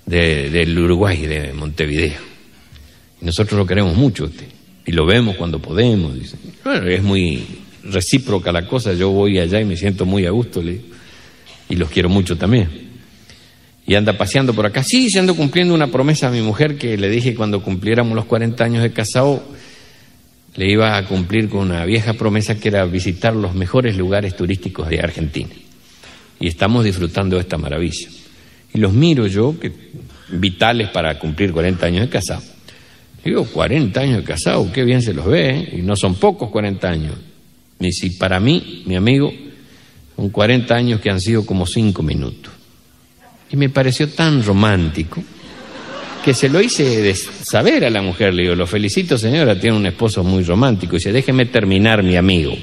[0.07, 2.21] De, del Uruguay, de Montevideo.
[3.21, 4.47] Y nosotros lo queremos mucho usted.
[4.87, 6.15] Y lo vemos cuando podemos.
[6.15, 6.39] Dice.
[6.65, 7.45] Bueno, es muy
[7.85, 8.93] recíproca la cosa.
[8.95, 10.63] Yo voy allá y me siento muy a gusto.
[10.63, 12.85] Y los quiero mucho también
[13.87, 14.83] y anda paseando por acá.
[14.83, 18.25] Sí, se ando cumpliendo una promesa a mi mujer que le dije cuando cumpliéramos los
[18.25, 19.45] 40 años de casado,
[20.57, 24.89] le iba a cumplir con una vieja promesa que era visitar los mejores lugares turísticos
[24.89, 25.51] de Argentina.
[26.41, 28.09] Y estamos disfrutando de esta maravilla.
[28.73, 29.73] Y los miro yo, que
[30.31, 32.43] vitales para cumplir 40 años de casado.
[33.25, 35.75] Digo, 40 años de casado, qué bien se los ve, ¿eh?
[35.79, 37.15] y no son pocos 40 años.
[37.79, 39.33] Ni si para mí, mi amigo,
[40.17, 42.53] son 40 años que han sido como 5 minutos.
[43.51, 45.23] Y me pareció tan romántico
[46.25, 48.33] que se lo hice saber a la mujer.
[48.33, 50.97] Le digo, lo felicito señora, tiene un esposo muy romántico.
[50.97, 52.57] Y dice, déjeme terminar mi amigo.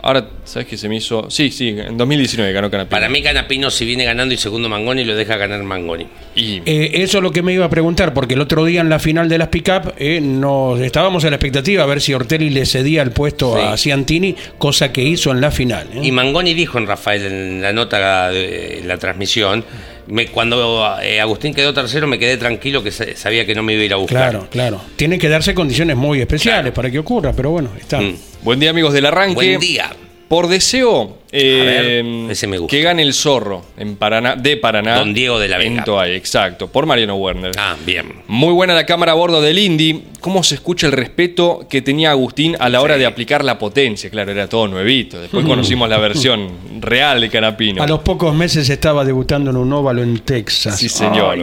[0.07, 1.29] Ahora, ¿sabes qué se me hizo?
[1.29, 2.91] Sí, sí, en 2019 ganó Canapino.
[2.91, 6.07] Para mí Canapino si viene ganando y segundo Mangoni lo deja ganar Mangoni.
[6.33, 6.61] Y...
[6.65, 8.99] Eh, eso es lo que me iba a preguntar, porque el otro día en la
[8.99, 12.65] final de las pick-up eh, nos estábamos en la expectativa a ver si Ortelli le
[12.65, 15.89] cedía el puesto a Ciantini, cosa que hizo en la final.
[15.93, 15.99] ¿eh?
[16.03, 19.65] Y Mangoni dijo en Rafael, en la nota de la transmisión,
[20.07, 23.85] me, cuando Agustín quedó tercero me quedé tranquilo que sabía que no me iba a
[23.85, 24.31] ir a buscar.
[24.31, 24.81] Claro, claro.
[24.95, 27.99] Tienen que darse condiciones muy especiales para que ocurra, pero bueno, está.
[27.99, 28.15] Mm.
[28.43, 29.35] Buen día, amigos del arranque.
[29.35, 29.89] Buen día.
[30.27, 32.75] Por deseo eh, ese me gusta.
[32.75, 34.97] que gane el zorro en Paraná, de Paraná.
[34.97, 35.85] Don Diego de la Vega.
[36.07, 37.51] exacto, por Mariano Werner.
[37.57, 38.23] Ah, bien.
[38.27, 40.03] Muy buena la cámara a bordo del Indy.
[40.27, 44.09] ¿Cómo se escucha el respeto que tenía Agustín a la hora de aplicar la potencia?
[44.09, 45.21] Claro, era todo nuevito.
[45.21, 47.81] Después conocimos la versión real de Canapino.
[47.81, 50.77] A los pocos meses estaba debutando en un óvalo en Texas.
[50.77, 51.37] Sí, señor.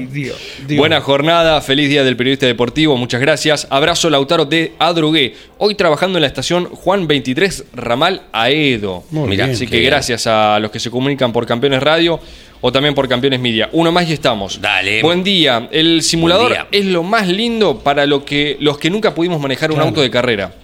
[0.76, 3.66] Buena jornada, feliz día del periodista deportivo, muchas gracias.
[3.70, 5.34] Abrazo Lautaro de Adrugué.
[5.56, 9.04] Hoy trabajando en la estación Juan 23 Ramal Aedo.
[9.12, 12.20] Mira, así que gracias a los que se comunican por Campeones Radio
[12.66, 13.68] o también por Campeones Media.
[13.72, 14.58] Uno más y estamos.
[14.58, 15.02] Dale.
[15.02, 15.68] Buen día.
[15.70, 19.80] El simulador es lo más lindo para lo que, los que nunca pudimos manejar un
[19.80, 20.54] auto de carrera.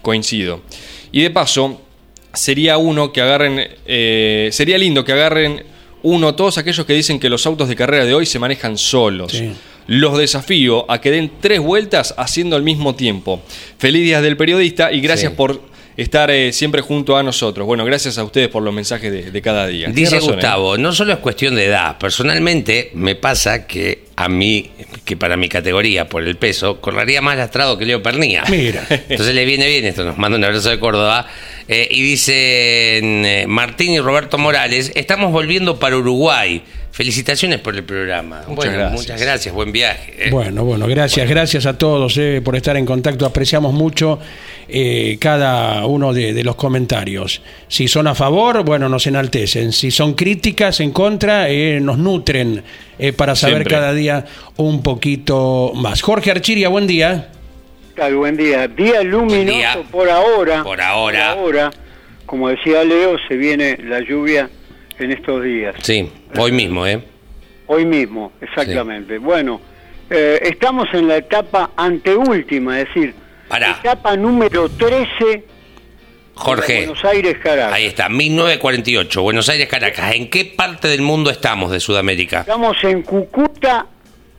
[0.00, 0.62] Coincido.
[1.12, 1.78] Y de paso,
[2.32, 3.68] sería uno que agarren.
[3.84, 5.62] Eh, sería lindo que agarren
[6.02, 9.38] uno todos aquellos que dicen que los autos de carrera de hoy se manejan solos.
[9.86, 13.42] Los desafío a que den tres vueltas haciendo al mismo tiempo.
[13.76, 15.60] Feliz día del periodista y gracias por
[15.96, 17.66] estar eh, siempre junto a nosotros.
[17.66, 19.88] Bueno, gracias a ustedes por los mensajes de, de cada día.
[19.88, 20.20] Dice ¿eh?
[20.20, 24.70] Gustavo, no solo es cuestión de edad, personalmente me pasa que a mí,
[25.04, 28.44] que para mi categoría, por el peso, correría más lastrado que Leo Pernía.
[28.48, 28.84] Mira.
[28.90, 31.26] Entonces le viene bien esto, nos manda un abrazo de Córdoba.
[31.68, 36.62] Eh, y dicen eh, Martín y Roberto Morales, estamos volviendo para Uruguay.
[36.92, 38.42] Felicitaciones por el programa.
[38.46, 39.00] Muchas Bueno, gracias.
[39.00, 40.26] Muchas gracias, buen viaje.
[40.26, 40.30] eh.
[40.30, 43.24] Bueno, bueno, gracias, gracias a todos eh, por estar en contacto.
[43.24, 44.18] Apreciamos mucho
[44.68, 47.40] eh, cada uno de, de los comentarios.
[47.66, 49.72] Si son a favor, bueno, nos enaltecen.
[49.72, 52.62] Si son críticas en contra, eh, nos nutren
[52.98, 53.74] eh, para saber Siempre.
[53.74, 54.26] cada día
[54.56, 56.02] un poquito más.
[56.02, 57.30] Jorge Archiria, buen día.
[57.96, 58.68] Tal, buen día.
[58.68, 59.78] Día luminoso día.
[59.90, 60.62] por ahora.
[60.62, 61.34] Por ahora.
[61.36, 61.70] Por ahora.
[62.26, 64.48] Como decía Leo, se viene la lluvia
[65.02, 65.74] en estos días.
[65.82, 67.02] Sí, hoy mismo, ¿eh?
[67.66, 69.18] Hoy mismo, exactamente.
[69.18, 69.60] Bueno,
[70.10, 73.14] eh, estamos en la etapa anteúltima, es decir,
[73.48, 73.78] Pará.
[73.80, 75.44] etapa número 13 de
[76.34, 77.72] Jorge, Buenos Aires, Caracas.
[77.74, 80.14] ahí está, 1948, Buenos Aires, Caracas.
[80.14, 82.40] ¿En qué parte del mundo estamos de Sudamérica?
[82.40, 83.86] Estamos en Cúcuta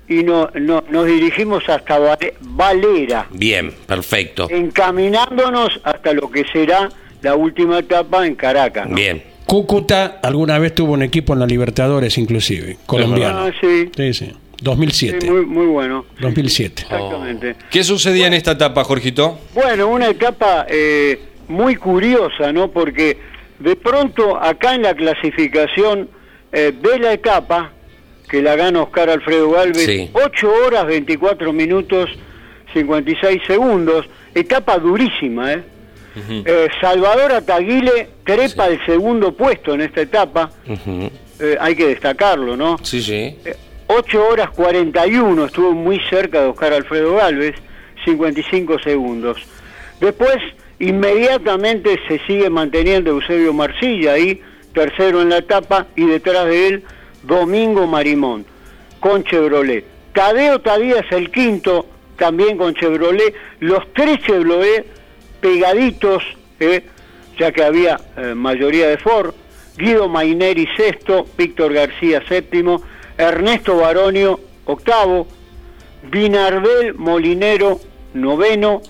[0.08, 4.48] y no, no- nos dirigimos hasta Vale- Valera, Bien, perfecto.
[4.50, 6.90] encaminándonos hasta lo que será
[7.22, 8.90] la última etapa en Caracas.
[8.90, 8.96] ¿no?
[8.96, 9.24] Bien.
[9.54, 13.42] Cúcuta alguna vez tuvo un equipo en la Libertadores, inclusive, colombiano.
[13.42, 14.32] Ah, sí, Sí, sí.
[14.64, 15.20] 2007.
[15.22, 16.06] sí, muy, muy bueno.
[16.20, 16.82] 2007.
[16.82, 17.56] Exactamente.
[17.70, 19.38] ¿Qué sucedía en esta etapa, Jorgito?
[19.54, 22.72] Bueno, una etapa eh, muy curiosa, ¿no?
[22.72, 23.20] Porque
[23.60, 26.10] de pronto acá en la clasificación
[26.52, 27.74] eh, de la etapa,
[28.28, 30.10] que la gana Oscar Alfredo Galvez, Sí.
[30.14, 32.10] 8 horas 24 minutos
[32.74, 35.64] 56 segundos, etapa durísima, ¿eh?
[36.16, 40.52] Eh, Salvador Ataguile trepa el segundo puesto en esta etapa,
[41.40, 42.78] eh, hay que destacarlo, ¿no?
[42.84, 43.38] Sí, sí.
[43.88, 47.56] 8 horas 41, estuvo muy cerca de Oscar Alfredo Galvez,
[48.06, 49.38] 55 segundos.
[50.00, 50.38] Después,
[50.80, 54.42] inmediatamente se sigue manteniendo Eusebio Marcilla ahí,
[54.74, 56.84] tercero en la etapa, y detrás de él,
[57.24, 58.46] Domingo Marimón,
[59.00, 59.86] con Chevrolet.
[60.14, 61.86] Tadeo Tadía es el quinto,
[62.18, 63.34] también con Chevrolet.
[63.60, 64.86] Los tres Chevrolet
[65.44, 66.24] pegaditos,
[66.58, 66.86] eh,
[67.38, 69.34] ya que había eh, mayoría de Ford.
[69.76, 72.82] Guido Maineri sexto, Víctor García séptimo,
[73.18, 75.28] Ernesto Baronio octavo,
[76.12, 77.80] Dinardel Molinero
[78.14, 78.82] noveno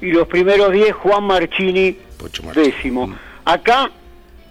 [0.00, 1.96] y los primeros diez Juan Marchini
[2.54, 3.14] décimo.
[3.44, 3.90] Acá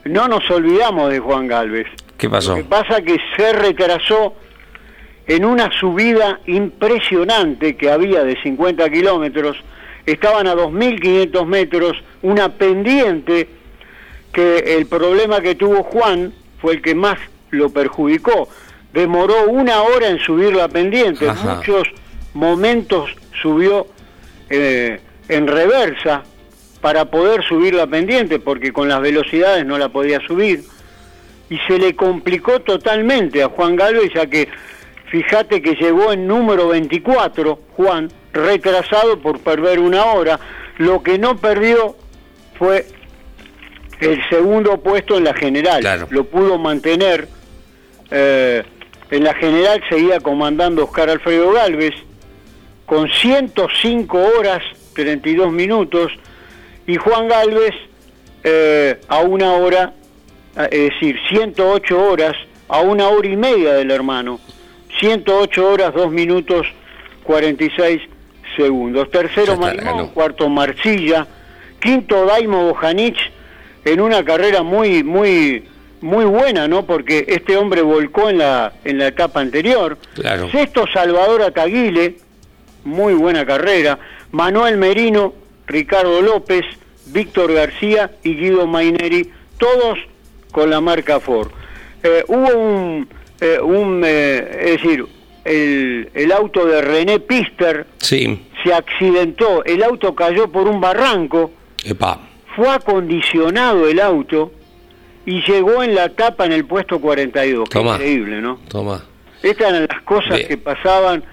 [0.05, 1.87] no nos olvidamos de Juan Galvez.
[2.17, 2.51] ¿Qué pasó?
[2.51, 4.35] Lo que pasa que se retrasó
[5.25, 9.57] en una subida impresionante que había de 50 kilómetros,
[10.06, 13.47] estaban a 2.500 metros, una pendiente
[14.32, 17.18] que el problema que tuvo Juan fue el que más
[17.51, 18.49] lo perjudicó.
[18.91, 21.88] Demoró una hora en subir la pendiente, muchos
[22.34, 23.88] momentos subió
[24.49, 24.99] eh,
[25.30, 26.24] en reversa
[26.82, 30.64] para poder subir la pendiente, porque con las velocidades no la podía subir.
[31.49, 34.49] Y se le complicó totalmente a Juan Galvez, ya que
[35.10, 40.39] fíjate que llegó en número 24, Juan, retrasado por perder una hora.
[40.77, 41.95] Lo que no perdió
[42.57, 42.86] fue
[43.99, 45.81] el segundo puesto en la general.
[45.81, 46.07] Claro.
[46.09, 47.27] Lo pudo mantener.
[48.11, 48.63] eh,
[49.11, 51.93] en la general seguía comandando Oscar Alfredo Galvez
[52.88, 54.63] con 105 horas
[54.95, 56.11] 32 minutos
[56.88, 57.75] y Juan Galvez
[58.43, 59.93] eh, a una hora,
[60.57, 62.36] eh, es decir, 108 horas
[62.67, 64.39] a una hora y media del hermano,
[64.99, 66.65] 108 horas 2 minutos
[67.23, 68.01] 46
[68.56, 69.10] segundos.
[69.12, 71.28] Tercero Marimón, cuarto Marcilla,
[71.80, 73.16] quinto Daimo Bojanic
[73.86, 75.64] en una carrera muy muy
[76.01, 76.86] muy buena, ¿no?
[76.86, 79.97] Porque este hombre volcó en la en la etapa anterior.
[80.16, 80.49] Claro.
[80.51, 82.18] Sexto Salvador Ataguile,
[82.84, 83.99] muy buena carrera.
[84.32, 85.34] Manuel Merino,
[85.68, 86.66] Ricardo López,
[87.06, 89.99] Víctor García y Guido Maineri, todos
[90.51, 91.51] con la marca Ford.
[92.01, 93.08] Eh, hubo un,
[93.39, 95.06] eh, un eh, es decir,
[95.45, 98.41] el, el auto de René Pister Sí.
[98.63, 101.51] se accidentó, el auto cayó por un barranco,
[101.83, 102.19] Epa.
[102.55, 104.51] fue acondicionado el auto
[105.25, 107.67] y llegó en la etapa en el puesto 42.
[107.69, 107.91] Qué Toma.
[107.95, 108.59] increíble, ¿no?
[108.67, 109.03] Toma.
[109.41, 110.47] Estas eran las cosas Bien.
[110.47, 111.23] que pasaban.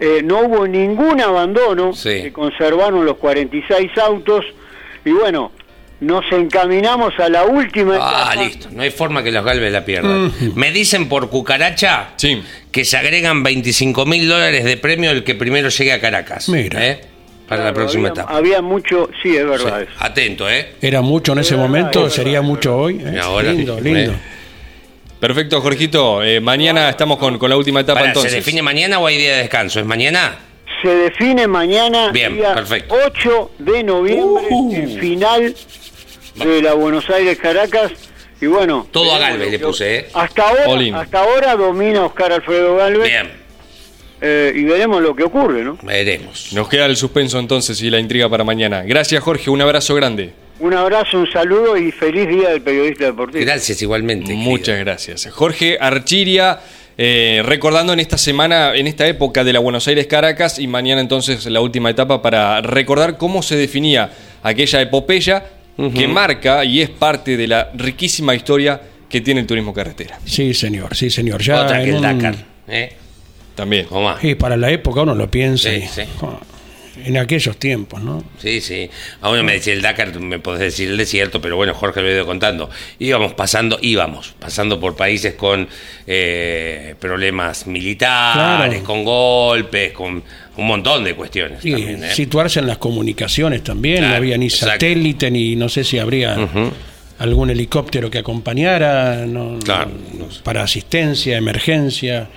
[0.00, 2.22] Eh, no hubo ningún abandono, Sí.
[2.22, 4.44] se conservaron los 46 autos
[5.04, 5.52] y bueno,
[6.04, 8.44] nos encaminamos a la última Ah, etapa.
[8.44, 8.68] listo.
[8.72, 10.32] No hay forma que los Galvez la pierdan.
[10.54, 12.42] Me dicen por cucaracha Sí.
[12.70, 16.48] que se agregan 25 mil dólares de premio el que primero llegue a Caracas.
[16.48, 16.86] Mira.
[16.86, 17.00] ¿eh?
[17.48, 18.36] Para la próxima había, etapa.
[18.38, 19.44] había mucho, sí, es Sí.
[19.44, 19.82] verdad.
[19.82, 19.90] eso.
[19.98, 20.74] Atento, ¿eh?
[20.80, 23.02] Era mucho en ese momento, es sería verdad, mucho hoy.
[23.04, 23.18] ¿eh?
[23.22, 23.82] Ahora, lindo, eh.
[23.82, 24.14] lindo.
[25.20, 26.22] Perfecto, Jorgito.
[26.22, 28.32] Eh, mañana estamos con, con la última etapa Para, ¿Se entonces.
[28.44, 29.80] define mañana o hay día de descanso?
[29.80, 30.36] ¿Es mañana?
[30.82, 32.94] se define mañana, Bien, día perfecto.
[33.06, 34.44] 8 de noviembre,
[34.74, 35.54] el final
[36.34, 37.92] de la Buenos Aires Caracas.
[38.40, 40.06] Y bueno, Todo a Galvez le puse, ¿eh?
[40.12, 43.04] Hasta ahora, hasta ahora domina Oscar Alfredo Galvez.
[43.04, 43.44] Bien,
[44.26, 45.78] eh, y veremos lo que ocurre, ¿no?
[45.82, 46.52] veremos.
[46.54, 48.82] Nos queda el suspenso entonces y la intriga para mañana.
[48.82, 50.32] Gracias Jorge, un abrazo grande.
[50.60, 53.44] Un abrazo, un saludo y feliz día del periodista deportivo.
[53.44, 54.28] Gracias igualmente.
[54.28, 54.42] querido.
[54.42, 55.28] Muchas gracias.
[55.30, 56.60] Jorge Archiria,
[56.96, 61.02] eh, recordando en esta semana, en esta época de la Buenos Aires Caracas y mañana
[61.02, 64.10] entonces la última etapa para recordar cómo se definía
[64.42, 65.44] aquella epopeya
[65.76, 70.18] que marca y es parte de la riquísima historia que tiene el turismo carretera.
[70.24, 71.42] Sí, señor, sí, señor.
[71.42, 72.36] Ya Otra que el un- Dakar.
[72.68, 72.92] ¿eh?
[73.54, 73.86] También.
[74.20, 75.70] Sí, para la época uno lo piensa.
[75.70, 76.02] Sí, y- sí.
[76.22, 76.38] oh,
[77.04, 78.22] en aquellos tiempos, ¿no?
[78.38, 78.88] Sí, sí.
[79.20, 82.08] A uno me decía el Dakar, me podés decir el desierto, pero bueno, Jorge lo
[82.08, 82.70] he ido contando.
[82.98, 85.68] Íbamos pasando, íbamos pasando por países con
[86.06, 88.84] eh, problemas militares, Claro.
[88.84, 90.22] con golpes, con
[90.56, 91.60] un montón de cuestiones.
[91.60, 92.14] También, ¿eh?
[92.14, 94.72] situarse en las comunicaciones también, Claro, no había ni exacto.
[94.74, 96.36] satélite, ni no sé si habría
[97.18, 99.90] algún helicóptero que acompañara, no- Claro.
[100.42, 102.28] para asistencia, emergencia,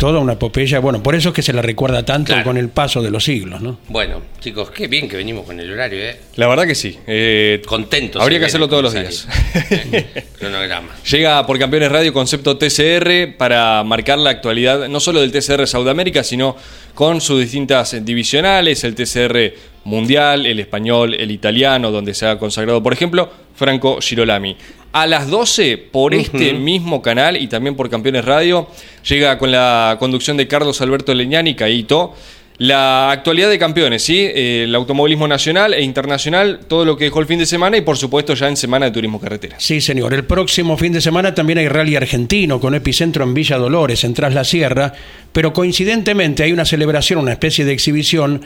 [0.00, 0.80] toda una epopeya.
[0.80, 2.44] Bueno, por eso es que se la recuerda tanto Claro.
[2.44, 3.78] con el paso de los siglos, ¿no?
[3.88, 6.16] Bueno, chicos, qué bien que venimos con el horario, ¿eh?
[6.36, 6.98] La verdad que sí.
[7.06, 8.20] eh, Contentos.
[8.22, 9.28] Habría que hacerlo todos los días.
[9.54, 10.24] ¿Eh?
[10.38, 10.96] Cronograma.
[11.10, 16.24] Llega por Campeones Radio concepto TCR para marcar la actualidad no solo del TCR Sudamérica,
[16.24, 16.56] sino
[16.94, 19.52] con sus distintas divisionales, el TCR
[19.84, 23.30] mundial, el español, el italiano, donde se ha consagrado, por ejemplo,
[23.60, 24.56] Franco Girolami.
[24.92, 28.66] A las 12, por este mismo canal y también por Campeones Radio,
[29.06, 32.14] llega con la conducción de Carlos Alberto Leñani, Caito,
[32.56, 34.30] la actualidad de campeones, ¿sí?
[34.34, 37.96] El automovilismo nacional e internacional, todo lo que dejó el fin de semana y por
[37.96, 39.56] supuesto ya en Semana de Turismo Carretera.
[39.58, 40.12] Sí, señor.
[40.12, 44.12] El próximo fin de semana también hay rally argentino con epicentro en Villa Dolores, en
[44.14, 44.92] Tras la Sierra,
[45.32, 48.42] pero coincidentemente hay una celebración, una especie de exhibición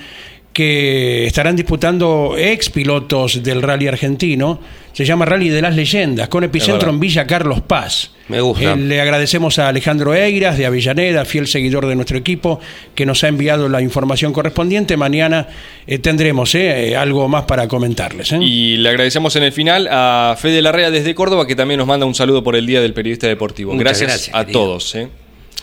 [0.55, 4.61] que estarán disputando ex pilotos del rally argentino.
[4.93, 8.13] Se llama Rally de las Leyendas, con epicentro en Villa Carlos Paz.
[8.29, 8.75] Me gusta.
[8.75, 12.61] Eh, le agradecemos a Alejandro Eiras de Avellaneda, fiel seguidor de nuestro equipo,
[12.95, 14.97] que nos ha enviado la información correspondiente.
[14.97, 15.49] Mañana
[15.89, 18.31] eh, tendremos eh, algo más para comentarles.
[18.33, 18.39] ¿eh?
[18.41, 22.07] Y le agradecemos en el final a Fede Larrea desde Córdoba, que también nos manda
[22.07, 23.77] un saludo por el Día del Periodista Deportivo.
[23.77, 24.61] Gracias, gracias, a querido.
[24.61, 24.95] todos.
[24.95, 25.09] ¿eh?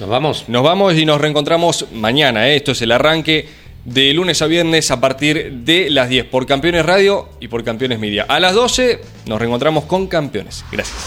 [0.02, 0.46] ¿Nos vamos?
[0.48, 2.50] Nos vamos y nos reencontramos mañana.
[2.50, 2.56] ¿eh?
[2.56, 3.46] Esto es el arranque
[3.86, 8.00] de lunes a viernes a partir de las 10 por Campeones Radio y por Campeones
[8.00, 8.26] Media.
[8.28, 10.64] A las 12 nos reencontramos con Campeones.
[10.72, 10.98] Gracias.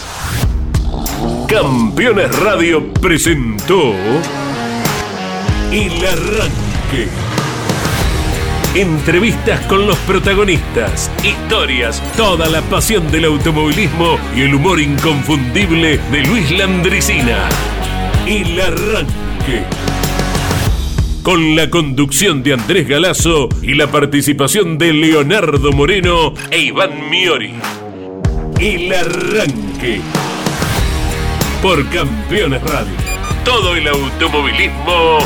[1.48, 3.92] Campeones Radio presentó
[5.70, 7.08] El Arranque.
[8.74, 16.22] Entrevistas con los protagonistas, historias, toda la pasión del automovilismo y el humor inconfundible de
[16.24, 17.48] Luis Landricina.
[18.26, 19.93] El Arranque.
[21.24, 27.54] Con la conducción de Andrés Galazo y la participación de Leonardo Moreno e Iván Miori.
[28.60, 30.02] El Arranque
[31.62, 32.92] por Campeones Radio.
[33.42, 35.18] Todo el automovilismo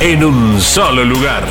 [0.00, 1.44] en un solo lugar.